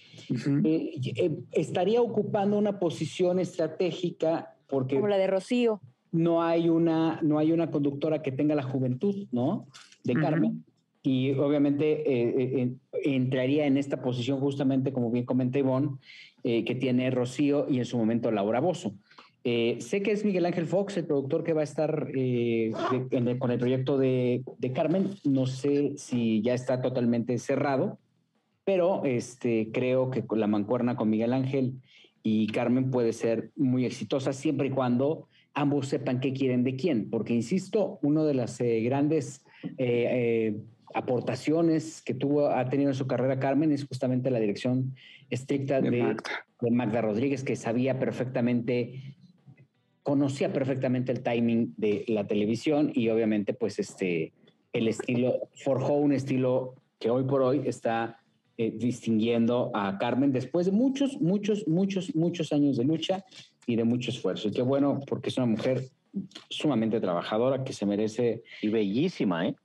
Eh, 0.63 0.93
eh, 1.15 1.37
estaría 1.51 2.01
ocupando 2.01 2.57
una 2.57 2.79
posición 2.79 3.39
estratégica 3.39 4.55
porque... 4.67 4.95
Como 4.95 5.09
la 5.09 5.17
de 5.17 5.27
Rocío. 5.27 5.81
No 6.11 6.43
hay 6.43 6.69
una, 6.69 7.19
no 7.21 7.39
hay 7.39 7.51
una 7.51 7.71
conductora 7.71 8.21
que 8.21 8.31
tenga 8.31 8.55
la 8.55 8.63
juventud, 8.63 9.27
¿no? 9.31 9.67
De 10.03 10.13
Carmen. 10.13 10.63
Y 11.03 11.31
obviamente 11.31 12.77
entraría 13.03 13.65
en 13.65 13.77
esta 13.77 14.01
posición 14.01 14.39
justamente, 14.39 14.91
como 14.91 15.09
bien 15.09 15.25
comenté 15.25 15.59
Ivonne, 15.59 15.97
que 16.43 16.77
tiene 16.79 17.09
Rocío 17.09 17.67
y 17.69 17.79
en 17.79 17.85
su 17.85 17.97
momento 17.97 18.29
Laura 18.29 18.59
Bozo. 18.59 18.93
Eh, 19.43 19.77
sé 19.79 20.03
que 20.03 20.11
es 20.11 20.23
Miguel 20.23 20.45
Ángel 20.45 20.67
Fox, 20.67 20.97
el 20.97 21.05
productor 21.05 21.43
que 21.43 21.53
va 21.53 21.61
a 21.61 21.63
estar 21.63 22.09
eh, 22.13 22.71
con 23.39 23.51
el 23.51 23.59
proyecto 23.59 23.97
de, 23.97 24.43
Carmen. 24.73 25.15
No 25.23 25.47
sé 25.47 25.93
si 25.97 26.41
ya 26.41 26.53
está 26.53 26.81
totalmente 26.81 27.37
cerrado, 27.39 27.97
pero 28.63 29.03
este, 29.03 29.69
creo 29.71 30.11
que 30.11 30.25
con 30.25 30.39
la 30.39 30.47
mancuerna 30.47 30.95
con 30.95 31.09
Miguel 31.09 31.33
Ángel 31.33 31.73
y 32.21 32.47
Carmen 32.47 32.91
puede 32.91 33.13
ser 33.13 33.49
muy 33.55 33.85
exitosa 33.85 34.31
siempre 34.31 34.67
y 34.67 34.71
cuando 34.71 35.27
ambos 35.53 35.87
sepan 35.87 36.19
qué 36.19 36.33
quieren 36.33 36.63
de 36.63 36.75
quién. 36.75 37.09
Porque, 37.09 37.33
insisto, 37.33 37.99
una 38.01 38.23
de 38.23 38.33
las 38.33 38.59
eh, 38.61 38.81
grandes 38.81 39.43
aportaciones 40.93 42.01
que 42.01 42.13
tuvo, 42.13 42.49
ha 42.49 42.67
tenido 42.67 42.89
en 42.89 42.95
su 42.95 43.07
carrera 43.07 43.39
Carmen 43.39 43.71
es 43.71 43.85
justamente 43.85 44.29
la 44.29 44.39
dirección 44.39 44.95
estricta 45.29 45.79
de, 45.79 46.17
de 46.61 46.71
Magda 46.71 47.01
Rodríguez, 47.01 47.43
que 47.43 47.55
sabía 47.55 47.99
perfectamente 47.99 49.15
conocía 50.03 50.51
perfectamente 50.51 51.11
el 51.11 51.21
timing 51.21 51.73
de 51.77 52.05
la 52.07 52.25
televisión 52.25 52.91
y 52.93 53.09
obviamente 53.09 53.53
pues 53.53 53.79
este, 53.79 54.33
el 54.73 54.87
estilo, 54.87 55.49
forjó 55.63 55.93
un 55.93 56.11
estilo 56.11 56.75
que 56.99 57.09
hoy 57.09 57.23
por 57.23 57.41
hoy 57.41 57.63
está 57.65 58.19
eh, 58.57 58.71
distinguiendo 58.75 59.71
a 59.73 59.97
Carmen 59.97 60.31
después 60.31 60.65
de 60.65 60.71
muchos, 60.71 61.19
muchos, 61.21 61.67
muchos, 61.67 62.15
muchos 62.15 62.51
años 62.51 62.77
de 62.77 62.83
lucha 62.83 63.23
y 63.65 63.75
de 63.75 63.83
mucho 63.83 64.11
esfuerzo. 64.11 64.47
Y 64.47 64.51
qué 64.51 64.61
bueno, 64.61 64.99
porque 65.07 65.29
es 65.29 65.37
una 65.37 65.45
mujer 65.45 65.89
sumamente 66.49 66.99
trabajadora 66.99 67.63
que 67.63 67.73
se 67.73 67.85
merece. 67.85 68.43
Y 68.61 68.69
bellísima, 68.69 69.47
¿eh? 69.47 69.55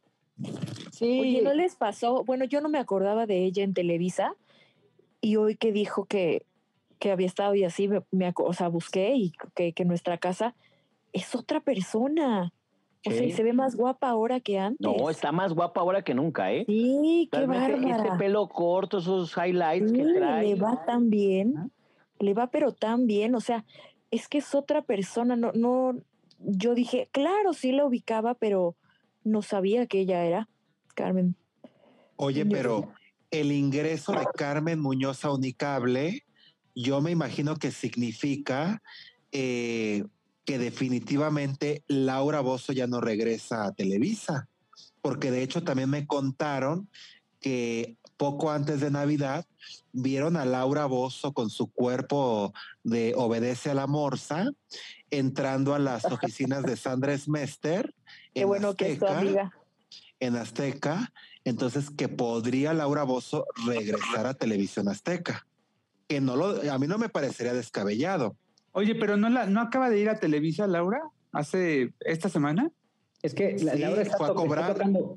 Sí. 0.93 1.21
Oye, 1.21 1.43
¿no 1.43 1.55
les 1.55 1.77
pasó? 1.77 2.25
Bueno, 2.25 2.45
yo 2.45 2.61
no 2.61 2.69
me 2.69 2.79
acordaba 2.79 3.27
de 3.27 3.45
ella 3.45 3.65
en 3.65 3.75
Televisa 3.75 4.35
y 5.21 5.37
hoy 5.37 5.57
que 5.57 5.73
dijo 5.73 6.05
que 6.05 6.45
que 6.99 7.11
había 7.11 7.27
estado 7.27 7.55
y 7.55 7.65
así, 7.65 7.89
me, 8.11 8.33
o 8.37 8.53
sea, 8.53 8.69
busqué 8.69 9.15
y 9.15 9.33
que, 9.55 9.73
que, 9.73 9.85
nuestra 9.85 10.19
casa 10.19 10.55
es 11.13 11.35
otra 11.35 11.61
persona. 11.61 12.53
O 13.07 13.11
sea, 13.11 13.23
y 13.23 13.31
se 13.31 13.45
ve 13.45 13.53
más 13.53 13.77
guapa 13.77 14.09
ahora 14.09 14.41
que 14.41 14.59
antes. 14.59 14.81
No, 14.81 15.09
está 15.11 15.31
más 15.31 15.53
guapa 15.53 15.81
ahora 15.81 16.03
que 16.03 16.13
nunca, 16.13 16.53
¿eh? 16.53 16.65
Sí, 16.67 17.29
qué 17.31 17.47
bárbara. 17.47 17.77
Ese 17.77 18.19
pelo 18.19 18.49
corto, 18.49 18.99
esos 18.99 19.33
highlights 19.37 19.93
que 19.93 20.05
trae. 20.15 20.49
Le 20.49 20.55
va 20.57 20.85
tan 20.85 21.09
bien, 21.09 21.71
le 22.19 22.35
va 22.35 22.51
pero 22.51 22.73
tan 22.73 23.07
bien, 23.07 23.35
o 23.35 23.41
sea, 23.41 23.65
es 24.11 24.29
que 24.29 24.39
es 24.39 24.55
otra 24.55 24.83
persona, 24.83 25.37
no, 25.37 25.53
no, 25.53 25.99
yo 26.39 26.75
dije, 26.75 27.09
claro, 27.13 27.53
sí 27.53 27.73
la 27.73 27.85
ubicaba, 27.85 28.35
pero 28.35 28.77
no 29.25 29.43
sabía 29.43 29.87
que 29.87 30.01
ella 30.01 30.25
era 30.25 30.49
Carmen. 30.95 31.35
Oye, 32.17 32.47
pero 32.47 32.93
el 33.31 33.53
ingreso 33.53 34.13
de 34.13 34.27
Carmen 34.35 34.81
Muñoz 34.81 35.25
a 35.25 35.33
Unicable 35.33 36.27
yo 36.77 37.01
me 37.01 37.11
imagino 37.11 37.57
que 37.57 37.73
significa 37.73 38.83
eh, 39.33 40.05
que 40.45 40.59
definitivamente 40.59 41.83
Laura 41.89 42.41
Bozo 42.41 42.73
ya 42.73 42.87
no 42.87 43.01
regresa 43.01 43.65
a 43.65 43.73
Televisa, 43.73 44.49
porque 45.01 45.31
de 45.31 45.43
hecho 45.43 45.65
también 45.65 45.89
me 45.89 46.07
contaron 46.07 46.89
que 47.41 47.97
poco 48.19 48.51
antes 48.51 48.81
de 48.81 48.91
Navidad 48.91 49.47
vieron 49.97 50.37
a 50.37 50.45
Laura 50.45 50.87
Bozo 50.87 51.33
con 51.33 51.51
su 51.51 51.69
cuerpo 51.73 52.53
de 52.85 53.15
obedece 53.17 53.71
a 53.71 53.75
la 53.75 53.87
morsa 53.87 54.51
entrando 55.11 55.75
a 55.75 55.79
las 55.79 56.05
oficinas 56.13 56.63
de 56.63 56.77
Sandra 56.77 57.17
Smester. 57.17 57.95
Qué 58.35 58.45
bueno 58.45 58.75
que 58.75 58.93
es 58.93 58.99
tu 58.99 59.07
amiga. 59.07 59.51
En 60.19 60.37
Azteca, 60.37 61.13
entonces 61.45 61.91
que 61.91 62.09
podría 62.09 62.73
Laura 62.73 63.03
Bozo 63.03 63.47
regresar 63.67 64.27
a 64.27 64.35
Televisión 64.35 64.89
Azteca 64.89 65.47
que 66.09 66.21
no 66.21 66.37
lo, 66.37 66.73
a 66.73 66.79
mí 66.79 66.87
no 66.87 66.99
me 66.99 67.09
parecería 67.09 67.53
descabellado. 67.53 68.37
Oye, 68.73 68.95
pero 68.95 69.17
no, 69.17 69.29
la, 69.29 69.47
no 69.47 69.61
acaba 69.61 69.91
de 69.91 69.99
ir 69.99 70.09
a 70.09 70.21
Televisa, 70.21 70.67
Laura, 70.67 71.01
hace 71.33 71.93
esta 72.01 72.29
semana. 72.29 72.71
Es 73.23 73.35
que 73.35 73.57
Laura 73.59 74.03
está, 74.03 74.17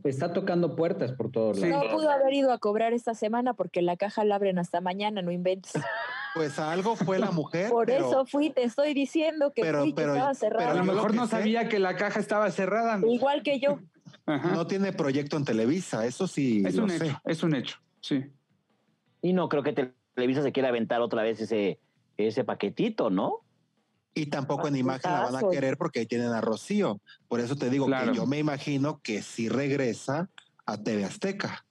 está, 0.05 0.33
tocando, 0.33 0.75
puertas 0.75 1.11
por 1.11 1.31
todos 1.31 1.59
lados. 1.59 1.85
No 1.85 1.95
pudo 1.95 2.09
haber 2.09 2.33
ido 2.33 2.51
a 2.51 2.57
cobrar 2.57 2.93
esta 2.93 3.13
semana 3.13 3.53
porque 3.53 3.81
la 3.81 3.97
caja 3.97 4.23
la 4.23 4.35
abren 4.35 4.57
hasta 4.57 4.81
mañana, 4.81 5.21
no 5.21 5.31
inventes. 5.31 5.73
Pues 6.35 6.59
algo 6.59 6.95
fue 6.95 7.17
la 7.17 7.31
mujer. 7.31 7.71
Por 7.71 7.89
eso 7.89 8.23
fui, 8.23 8.51
te 8.51 8.63
estoy 8.63 8.93
diciendo 8.93 9.51
que, 9.51 9.63
fui, 9.73 9.93
que 9.93 10.03
estaba 10.03 10.31
cerrada. 10.35 10.67
Pero 10.69 10.81
a 10.83 10.85
lo 10.85 10.93
mejor 10.93 11.15
no 11.15 11.25
sabía 11.25 11.67
que 11.67 11.79
la 11.79 11.95
caja 11.95 12.19
estaba 12.19 12.51
cerrada. 12.51 13.01
Igual 13.03 13.41
que 13.41 13.59
yo. 13.59 13.79
No 14.27 14.67
tiene 14.67 14.93
proyecto 14.93 15.37
en 15.37 15.45
Televisa, 15.45 16.05
eso 16.05 16.27
sí. 16.27 16.63
Es 16.67 16.77
un 16.77 16.91
hecho, 16.91 17.19
es 17.25 17.41
un 17.41 17.55
hecho, 17.55 17.77
sí. 17.99 18.25
Y 19.23 19.33
no 19.33 19.49
creo 19.49 19.63
que 19.63 19.91
Televisa 20.13 20.43
se 20.43 20.51
quiera 20.51 20.69
aventar 20.69 21.01
otra 21.01 21.23
vez 21.23 21.41
ese, 21.41 21.79
ese 22.15 22.43
paquetito, 22.43 23.09
¿no? 23.09 23.41
Y 24.19 24.25
tampoco 24.25 24.67
en 24.67 24.75
imagen 24.75 25.11
la 25.11 25.21
van 25.21 25.35
a 25.35 25.49
querer 25.49 25.77
porque 25.77 25.99
ahí 26.01 26.05
tienen 26.05 26.33
a 26.33 26.41
Rocío. 26.41 26.99
Por 27.29 27.39
eso 27.39 27.55
te 27.55 27.69
digo 27.69 27.87
que 27.87 28.13
yo 28.13 28.25
me 28.25 28.37
imagino 28.37 28.99
que 29.01 29.21
si 29.21 29.47
regresa 29.47 30.29
a 30.65 30.77
TV 30.77 31.05
Azteca. 31.05 31.65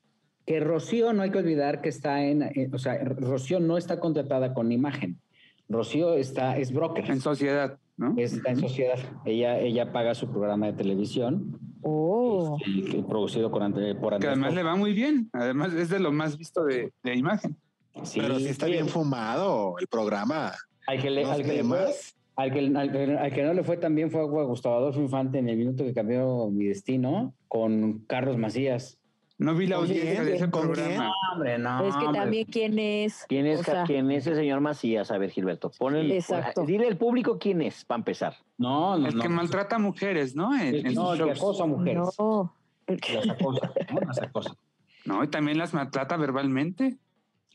Que 0.47 0.61
Rocío 0.61 1.13
no 1.13 1.23
hay 1.23 1.31
que 1.31 1.39
olvidar 1.39 1.83
que 1.83 1.91
está 1.91 2.25
en, 2.25 2.43
eh, 2.43 2.71
o 2.73 2.79
sea, 2.79 2.99
Rocío 3.05 3.61
no 3.61 3.77
está 3.77 4.01
contratada 4.01 4.55
con 4.55 4.73
imagen. 4.73 5.21
Rocío 5.69 6.15
está, 6.15 6.57
es 6.57 6.73
broker. 6.73 7.11
En 7.11 7.21
sociedad, 7.21 7.79
¿no? 7.99 8.15
Está 8.17 8.51
en 8.51 8.61
sociedad. 8.61 8.99
Ella, 9.27 9.59
ella 9.59 9.93
paga 9.93 10.15
su 10.15 10.31
programa 10.31 10.67
de 10.67 10.73
televisión. 10.73 11.61
Oh. 11.83 12.57
Este, 12.67 13.03
producido 13.03 13.51
por 13.51 13.63
Andrés. 13.63 13.95
Que 14.21 14.27
además 14.27 14.55
le 14.55 14.63
va 14.63 14.75
muy 14.75 14.95
bien. 14.95 15.29
Además 15.35 15.75
es 15.75 15.91
de 15.91 15.99
lo 15.99 16.13
más 16.13 16.39
visto 16.39 16.65
de, 16.65 16.95
de 17.03 17.15
imagen. 17.15 17.55
Sí, 18.05 18.21
Pero 18.21 18.39
sí 18.39 18.47
está 18.47 18.67
bien 18.67 18.89
fumado 18.89 19.75
el 19.79 19.87
programa. 19.87 20.55
Al 20.87 21.03
que, 21.03 21.11
le, 21.11 21.25
al, 21.25 21.43
que 21.43 21.63
al, 22.39 22.53
que, 22.53 22.61
al, 22.61 23.33
que, 23.33 23.43
no 23.43 23.53
le 23.53 23.65
fue 23.65 23.79
tan 23.79 23.97
bien 23.97 24.13
fue 24.13 24.21
a 24.21 24.25
Gustavo 24.25 24.77
Adolfo 24.77 25.01
Infante 25.01 25.39
en 25.39 25.49
el 25.49 25.57
minuto 25.57 25.85
que 25.85 25.93
cambió 25.93 26.49
mi 26.51 26.67
destino 26.67 27.35
con 27.49 28.05
Carlos 28.07 28.37
Macías. 28.37 28.97
No 29.39 29.57
vi 29.57 29.67
la 29.67 29.77
audiencia 29.77 30.23
de 30.23 30.37
ese 30.37 30.47
programa. 30.47 31.13
hombre, 31.33 31.59
no, 31.59 31.85
es 31.85 31.97
que 31.97 32.07
también 32.13 32.47
quién 32.47 32.79
es. 32.79 33.25
¿Quién 33.29 33.47
es, 33.47 33.69
¿Quién 33.87 34.11
es 34.13 34.27
el 34.29 34.37
señor 34.37 34.61
Macías? 34.61 35.11
A 35.11 35.19
ver, 35.19 35.31
Gilberto. 35.31 35.73
Pon 35.79 35.97
el, 35.97 36.13
Exacto. 36.13 36.65
Dile 36.65 36.87
al 36.87 36.97
público 36.97 37.39
quién 37.41 37.61
es, 37.61 37.85
para 37.85 37.99
empezar. 37.99 38.37
No, 38.57 38.97
no. 38.97 39.09
El 39.09 39.21
que 39.21 39.29
maltrata 39.29 39.77
a 39.77 39.79
mujeres, 39.81 40.37
¿no? 40.37 40.57
En, 40.57 40.95
no, 40.95 41.15
el 41.15 41.25
que 41.25 41.31
acosa 41.33 41.65
a 41.65 41.67
mujeres. 41.67 42.09
No. 42.19 42.55
Las 42.87 43.31
acosa, 43.31 43.73
¿no? 43.93 44.01
Las 44.07 44.23
acosa. 44.23 44.57
No, 45.05 45.25
y 45.25 45.29
también 45.29 45.59
las 45.59 45.75
maltrata 45.75 46.17
verbalmente. 46.17 46.99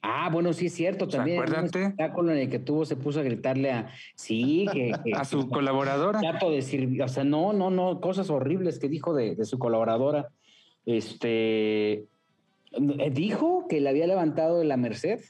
Ah, 0.06 0.30
bueno, 0.30 0.52
sí 0.52 0.66
es 0.66 0.74
cierto. 0.74 1.08
También 1.08 1.40
acuérdate. 1.40 1.80
el 1.80 1.86
espectáculo 1.86 2.34
en 2.34 2.38
el 2.40 2.50
que 2.50 2.60
tuvo 2.60 2.86
se 2.86 2.98
puso 2.98 3.22
a 3.22 3.24
gritarle 3.24 3.72
a 3.72 3.90
sí, 4.16 4.66
que, 4.72 4.92
a 5.16 5.24
su 5.24 5.50
colaboradora. 5.50 6.20
decir, 6.52 7.02
o 7.02 7.08
sea, 7.08 7.24
no, 7.24 7.54
no, 7.54 7.70
no, 7.70 8.02
cosas 8.02 8.30
horribles 8.30 8.80
que 8.80 8.90
dijo 8.90 9.14
de, 9.14 9.36
de 9.36 9.46
su 9.46 9.58
colaboradora. 9.58 10.28
Este 10.86 12.06
eh, 12.74 13.12
dijo 13.12 13.66
que 13.70 13.80
le 13.80 13.90
había 13.90 14.06
levantado 14.06 14.60
de 14.60 14.66
la 14.66 14.76
Merced. 14.76 15.22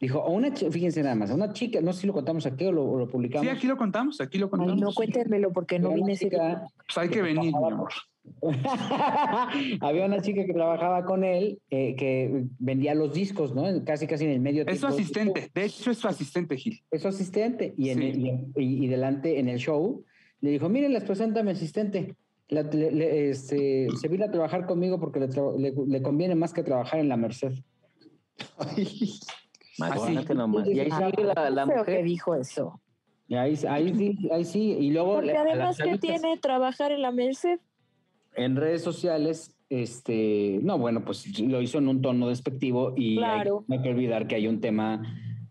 Dijo, 0.00 0.20
a 0.22 0.28
una, 0.28 0.52
fíjense 0.52 1.02
nada 1.02 1.16
más, 1.16 1.30
a 1.30 1.34
una 1.34 1.52
chica, 1.52 1.80
no 1.80 1.92
sé 1.92 2.02
si 2.02 2.06
lo 2.06 2.12
contamos 2.12 2.46
aquí 2.46 2.66
o 2.66 2.72
lo, 2.72 3.08
publicamos. 3.08 3.48
Sí, 3.48 3.50
aquí 3.50 3.66
lo 3.66 3.76
contamos, 3.76 4.20
aquí 4.20 4.38
lo 4.38 4.48
contamos. 4.48 4.80
no 4.80 4.92
cuéntenmelo 4.92 5.52
porque 5.52 5.80
no 5.80 5.92
vine 5.92 6.12
ese 6.12 6.30
Pues 6.30 6.98
hay 6.98 7.08
que 7.08 7.20
venir, 7.20 7.52
Había 9.80 10.06
una 10.06 10.20
chica 10.20 10.44
que 10.44 10.52
trabajaba 10.52 11.04
con 11.04 11.24
él 11.24 11.60
eh, 11.70 11.94
que 11.96 12.44
vendía 12.58 12.94
los 12.94 13.12
discos, 13.14 13.54
¿no? 13.54 13.64
Casi, 13.84 14.06
casi 14.06 14.24
en 14.24 14.30
el 14.30 14.40
medio. 14.40 14.66
Es 14.66 14.80
su 14.80 14.86
asistente, 14.86 15.50
de 15.54 15.64
hecho 15.64 15.90
es 15.90 15.98
su 15.98 16.08
asistente, 16.08 16.56
Gil. 16.56 16.82
Es 16.90 17.02
su 17.02 17.08
asistente. 17.08 17.74
Y, 17.76 17.90
en 17.90 18.52
y, 18.56 18.86
delante 18.86 19.38
en 19.38 19.48
el 19.48 19.58
show 19.58 20.04
le 20.40 20.50
dijo, 20.50 20.68
miren, 20.68 20.92
les 20.92 21.04
presento 21.04 21.40
a 21.40 21.42
mi 21.42 21.50
asistente 21.50 22.16
este, 22.48 23.88
se 24.00 24.08
vino 24.08 24.24
a 24.24 24.30
trabajar 24.30 24.66
conmigo 24.66 24.98
porque 24.98 25.20
le, 25.20 26.02
conviene 26.02 26.34
más 26.34 26.52
que 26.52 26.62
trabajar 26.62 27.00
en 27.00 27.08
la 27.08 27.16
Merced. 27.16 27.52
Así. 28.56 29.20
Y 30.66 30.78
ahí 30.80 30.90
sale 30.90 31.24
la, 31.24 31.50
la 31.50 31.66
mujer. 31.66 31.84
que 31.84 32.02
dijo 32.02 32.34
eso. 32.34 32.80
Y 33.28 33.34
ahí, 33.36 33.58
ahí, 33.68 33.94
sí, 33.94 34.28
ahí 34.32 34.44
sí. 34.44 34.72
Y 34.72 34.90
luego. 34.90 35.16
Porque 35.16 35.36
además, 35.36 35.76
¿qué 35.76 35.98
tiene 35.98 36.38
trabajar 36.38 36.92
en 36.92 37.02
la 37.02 37.12
Merced? 37.12 37.60
En 38.34 38.56
redes 38.56 38.82
sociales, 38.82 39.56
este. 39.68 40.60
No, 40.62 40.78
bueno, 40.78 41.04
pues 41.04 41.38
lo 41.40 41.60
hizo 41.60 41.78
en 41.78 41.88
un 41.88 42.02
tono 42.02 42.28
despectivo 42.28 42.94
y 42.96 43.16
claro. 43.16 43.64
no 43.66 43.74
hay 43.74 43.82
que 43.82 43.90
olvidar 43.90 44.26
que 44.26 44.36
hay 44.36 44.46
un 44.46 44.60
tema 44.60 45.02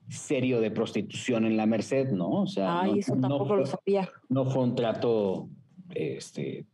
serio 0.09 0.61
de 0.61 0.71
prostitución 0.71 1.45
en 1.45 1.57
la 1.57 1.65
Merced, 1.65 2.11
¿no? 2.11 2.29
O 2.29 2.47
sea. 2.47 2.81
Ay, 2.81 2.99
eso 2.99 3.15
tampoco 3.15 3.55
lo 3.55 3.65
sabía. 3.65 4.09
No 4.29 4.45
fue 4.45 4.63
un 4.63 4.75
trato 4.75 5.49
este, 5.93 6.65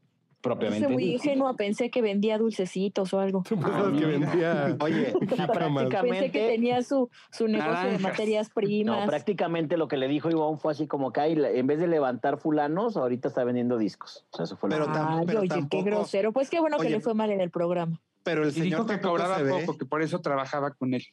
propiamente. 0.43 0.85
Soy 0.85 0.93
muy 0.93 1.11
ingenua, 1.13 1.55
pensé 1.55 1.89
que 1.89 2.03
vendía 2.03 2.37
dulcecitos 2.37 3.11
o 3.13 3.19
algo. 3.19 3.43
Tú 3.47 3.55
pensabas 3.55 3.99
que 3.99 4.05
vendía. 4.05 4.77
Oye, 4.79 5.13
prácticamente. 5.27 5.97
Pensé 6.01 6.31
que 6.31 6.47
tenía 6.47 6.83
su, 6.83 7.09
su 7.31 7.47
negocio 7.47 7.89
de 7.89 7.97
materias 7.97 8.49
primas. 8.49 8.99
No, 8.99 9.07
prácticamente 9.07 9.77
lo 9.77 9.87
que 9.87 9.97
le 9.97 10.07
dijo 10.07 10.29
Ivonne 10.29 10.59
fue 10.59 10.73
así 10.73 10.85
como 10.85 11.11
que 11.11 11.21
en 11.23 11.65
vez 11.65 11.79
de 11.79 11.87
levantar 11.87 12.37
fulanos, 12.37 12.97
ahorita 12.97 13.29
está 13.29 13.43
vendiendo 13.43 13.77
discos. 13.77 14.25
O 14.31 14.37
sea, 14.37 14.43
eso 14.43 14.57
fue 14.57 14.69
lo 14.69 14.75
pero, 14.75 14.91
Ay, 14.93 15.25
pero 15.25 15.39
oye, 15.39 15.65
qué 15.71 15.81
grosero. 15.81 16.33
Pues 16.33 16.49
qué 16.49 16.59
bueno 16.59 16.77
que 16.77 16.89
le 16.89 16.99
fue 16.99 17.15
mal 17.15 17.31
en 17.31 17.41
el 17.41 17.49
programa. 17.49 17.99
Pero 18.23 18.43
el 18.43 18.51
señor 18.51 18.65
dijo 18.65 18.85
que 18.85 19.01
cobraba 19.01 19.39
poco, 19.39 19.77
que 19.77 19.85
por 19.85 20.01
eso 20.01 20.19
trabajaba 20.19 20.71
con 20.71 20.93
él. 20.93 21.03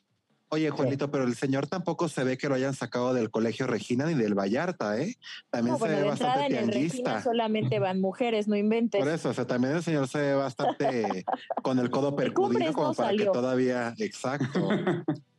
Oye, 0.53 0.69
Juanito, 0.71 1.13
pero 1.13 1.25
el 1.25 1.37
señor 1.37 1.69
tampoco 1.69 2.09
se 2.09 2.25
ve 2.25 2.37
que 2.37 2.49
lo 2.49 2.57
hayan 2.57 2.75
sacado 2.75 3.15
del 3.15 3.31
colegio 3.31 3.69
Regina 3.69 4.07
ni 4.07 4.15
del 4.15 4.35
Vallarta, 4.35 4.99
¿eh? 4.99 5.17
También 5.49 5.79
se 5.79 5.89
ve 5.89 6.03
bastante 6.03 6.49
tianguista. 6.49 7.23
solamente 7.23 7.79
van 7.79 8.01
mujeres, 8.01 8.49
no 8.49 8.57
inventes. 8.57 9.01
Por 9.01 9.09
eso, 9.09 9.29
o 9.29 9.33
sea, 9.33 9.47
también 9.47 9.77
el 9.77 9.83
señor 9.85 10.09
se 10.09 10.19
ve 10.19 10.35
bastante 10.35 11.25
con 11.63 11.79
el 11.79 11.89
codo 11.91 12.17
percudido 12.17 12.73
como 12.73 12.95
para 12.95 13.17
que 13.17 13.27
todavía, 13.27 13.95
exacto. 13.99 14.69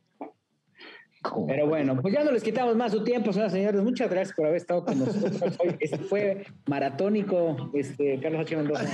Pero 1.46 1.68
bueno, 1.68 2.00
pues 2.00 2.12
ya 2.14 2.24
no 2.24 2.32
les 2.32 2.42
quitamos 2.42 2.74
más 2.76 2.92
su 2.92 3.04
tiempo, 3.04 3.32
señoras 3.32 3.52
señores. 3.52 3.82
Muchas 3.82 4.10
gracias 4.10 4.34
por 4.34 4.46
haber 4.46 4.56
estado 4.56 4.84
con 4.84 4.98
nosotros 4.98 5.56
hoy. 5.60 5.76
Este 5.78 5.98
fue 5.98 6.44
maratónico, 6.66 7.70
este, 7.74 8.18
Carlos 8.20 8.40
H. 8.42 8.56
Mendoza. 8.56 8.84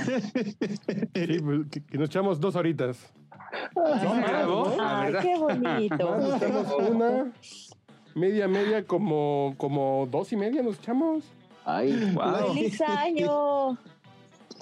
Sí, 1.15 1.39
pues, 1.39 1.67
que, 1.71 1.97
nos 1.97 2.09
echamos 2.09 2.39
dos 2.39 2.55
horitas. 2.55 3.11
Ay, 3.75 5.13
qué 5.21 5.37
bonito. 5.37 6.17
una, 6.91 7.31
media, 8.13 8.47
media, 8.47 8.85
como, 8.85 9.55
como 9.57 10.07
dos 10.11 10.31
y 10.31 10.35
media 10.35 10.61
nos 10.61 10.77
echamos. 10.77 11.23
Ay, 11.65 12.13
wow. 12.13 12.53
¡Feliz 12.53 12.81
año! 12.81 13.77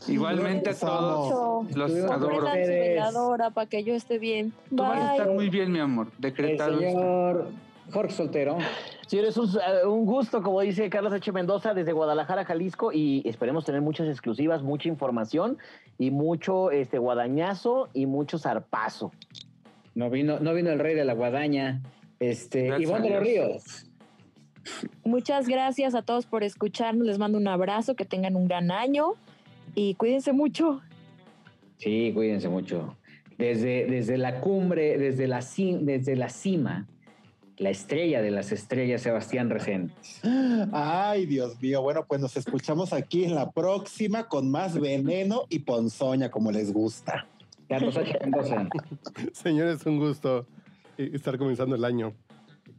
Igualmente 0.08 0.72
a 0.72 0.76
todos. 0.76 1.76
Los 1.76 1.94
adoro. 1.96 3.52
para 3.54 3.70
que 3.70 3.84
yo 3.84 3.94
esté 3.94 4.20
bien. 4.20 4.54
Tú 4.70 4.78
vas 4.78 5.00
a 5.00 5.12
estar 5.12 5.30
muy 5.30 5.50
bien, 5.50 5.72
mi 5.72 5.80
amor. 5.80 6.08
Decretado. 6.18 6.80
señor 6.80 7.52
Jorge 7.92 8.14
Soltero. 8.14 8.58
Señores, 9.08 9.38
un, 9.38 9.48
eh, 9.48 9.86
un 9.86 10.06
gusto, 10.06 10.42
como 10.42 10.60
dice 10.62 10.90
Carlos 10.90 11.14
H. 11.14 11.32
Mendoza, 11.32 11.74
desde 11.74 11.94
Guadalajara, 11.94 12.44
Jalisco, 12.44 12.92
y 12.92 13.22
esperemos 13.26 13.64
tener 13.64 13.82
muchas 13.82 14.08
exclusivas, 14.10 14.62
mucha 14.62 14.90
información 14.90 15.58
y 15.98 16.12
mucho 16.12 16.72
este 16.72 16.98
guadañazo 16.98 17.88
y 17.94 18.06
mucho 18.06 18.38
zarpazo. 18.38 19.12
No 19.96 20.10
vino, 20.10 20.40
no 20.40 20.54
vino 20.54 20.70
el 20.70 20.80
rey 20.80 20.96
de 20.96 21.06
la 21.06 21.14
guadaña, 21.14 21.82
este, 22.20 22.68
Ivonne 22.80 23.08
de 23.08 23.16
los 23.16 23.24
Ríos. 23.24 23.86
Muchas 25.06 25.48
gracias 25.48 25.96
a 25.96 26.02
todos 26.02 26.26
por 26.26 26.44
escucharnos. 26.44 27.08
Les 27.08 27.18
mando 27.18 27.38
un 27.38 27.48
abrazo, 27.48 27.96
que 27.96 28.04
tengan 28.04 28.36
un 28.36 28.48
gran 28.48 28.70
año 28.72 29.14
y 29.76 29.96
cuídense 29.96 30.34
mucho. 30.34 30.82
Sí, 31.78 32.12
cuídense 32.14 32.50
mucho. 32.50 32.96
Desde, 33.38 33.86
desde 33.86 34.18
la 34.18 34.40
cumbre, 34.42 34.98
desde 34.98 35.28
la, 35.28 35.46
desde 35.82 36.16
la 36.16 36.30
cima, 36.30 36.88
la 37.58 37.70
estrella 37.70 38.22
de 38.22 38.32
las 38.32 38.52
estrellas, 38.52 39.02
Sebastián 39.02 39.50
Regén. 39.50 39.92
Ay, 40.72 41.26
Dios 41.26 41.62
mío. 41.62 41.82
Bueno, 41.82 42.06
pues 42.08 42.20
nos 42.20 42.36
escuchamos 42.36 42.94
aquí 42.94 43.26
en 43.26 43.36
la 43.36 43.52
próxima 43.52 44.28
con 44.28 44.50
más 44.50 44.80
veneno 44.80 45.44
y 45.50 45.60
ponzoña, 45.60 46.32
como 46.32 46.52
les 46.52 46.74
gusta. 46.74 47.28
Carlos 47.70 47.98
H. 47.98 48.18
Señores, 49.34 49.86
un 49.86 50.00
gusto 50.00 50.48
eh, 50.98 51.12
estar 51.14 51.38
comenzando 51.38 51.76
el 51.76 51.86
año. 51.86 52.14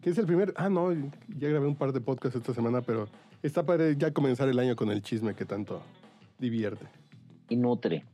Que 0.01 0.11
es 0.11 0.19
el 0.19 0.27
primer. 0.27 0.55
Ah, 0.57 0.69
no, 0.69 0.93
ya 0.93 1.49
grabé 1.49 1.67
un 1.67 1.77
par 1.77 1.93
de 1.93 2.01
podcasts 2.01 2.37
esta 2.37 2.55
semana, 2.55 2.81
pero 2.81 3.09
está 3.43 3.65
para 3.65 3.93
ya 3.93 4.13
comenzar 4.13 4.49
el 4.49 4.59
año 4.59 4.77
con 4.77 4.91
el 4.91 5.03
chisme 5.03 5.35
que 5.35 5.45
tanto 5.45 5.83
divierte. 6.39 6.87
Y 7.49 7.57
nutre. 7.57 8.05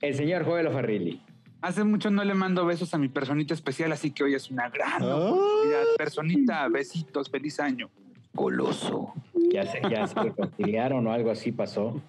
El 0.00 0.14
señor 0.14 0.44
Joel 0.44 0.68
Farrilli. 0.70 1.20
Hace 1.60 1.84
mucho 1.84 2.10
no 2.10 2.24
le 2.24 2.34
mando 2.34 2.66
besos 2.66 2.92
a 2.92 2.98
mi 2.98 3.08
personita 3.08 3.54
especial, 3.54 3.92
así 3.92 4.10
que 4.10 4.24
hoy 4.24 4.34
es 4.34 4.50
una 4.50 4.68
gran 4.68 5.02
oportunidad. 5.02 5.84
Personita, 5.96 6.68
besitos, 6.68 7.30
feliz 7.30 7.60
año. 7.60 7.88
Goloso. 8.34 9.12
Ya 9.52 9.64
se, 9.66 9.80
ya 9.88 10.06
se 10.06 10.18
reconciliaron 10.20 11.06
o 11.06 11.12
algo 11.12 11.30
así 11.30 11.52
pasó. 11.52 12.00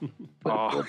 Oh. 0.44 0.84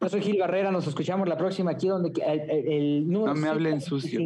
Yo 0.00 0.08
soy 0.08 0.20
Gil 0.20 0.38
Barrera, 0.38 0.70
nos 0.70 0.86
escuchamos 0.86 1.28
la 1.28 1.36
próxima 1.36 1.72
aquí 1.72 1.88
donde 1.88 2.12
el, 2.24 3.10
número 3.10 3.34
No 3.34 3.40
me 3.40 3.48
hablen 3.48 3.80
sucio. 3.80 4.20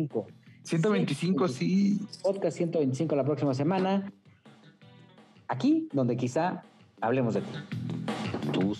125, 0.64 1.48
sí. 1.48 2.00
Podcast 2.22 2.56
125 2.56 3.16
la 3.16 3.24
próxima 3.24 3.54
semana. 3.54 4.12
Aquí 5.48 5.88
donde 5.92 6.16
quizá 6.16 6.62
hablemos 7.00 7.34
de 7.34 7.40
ti. 7.40 7.50
Tus 8.52 8.78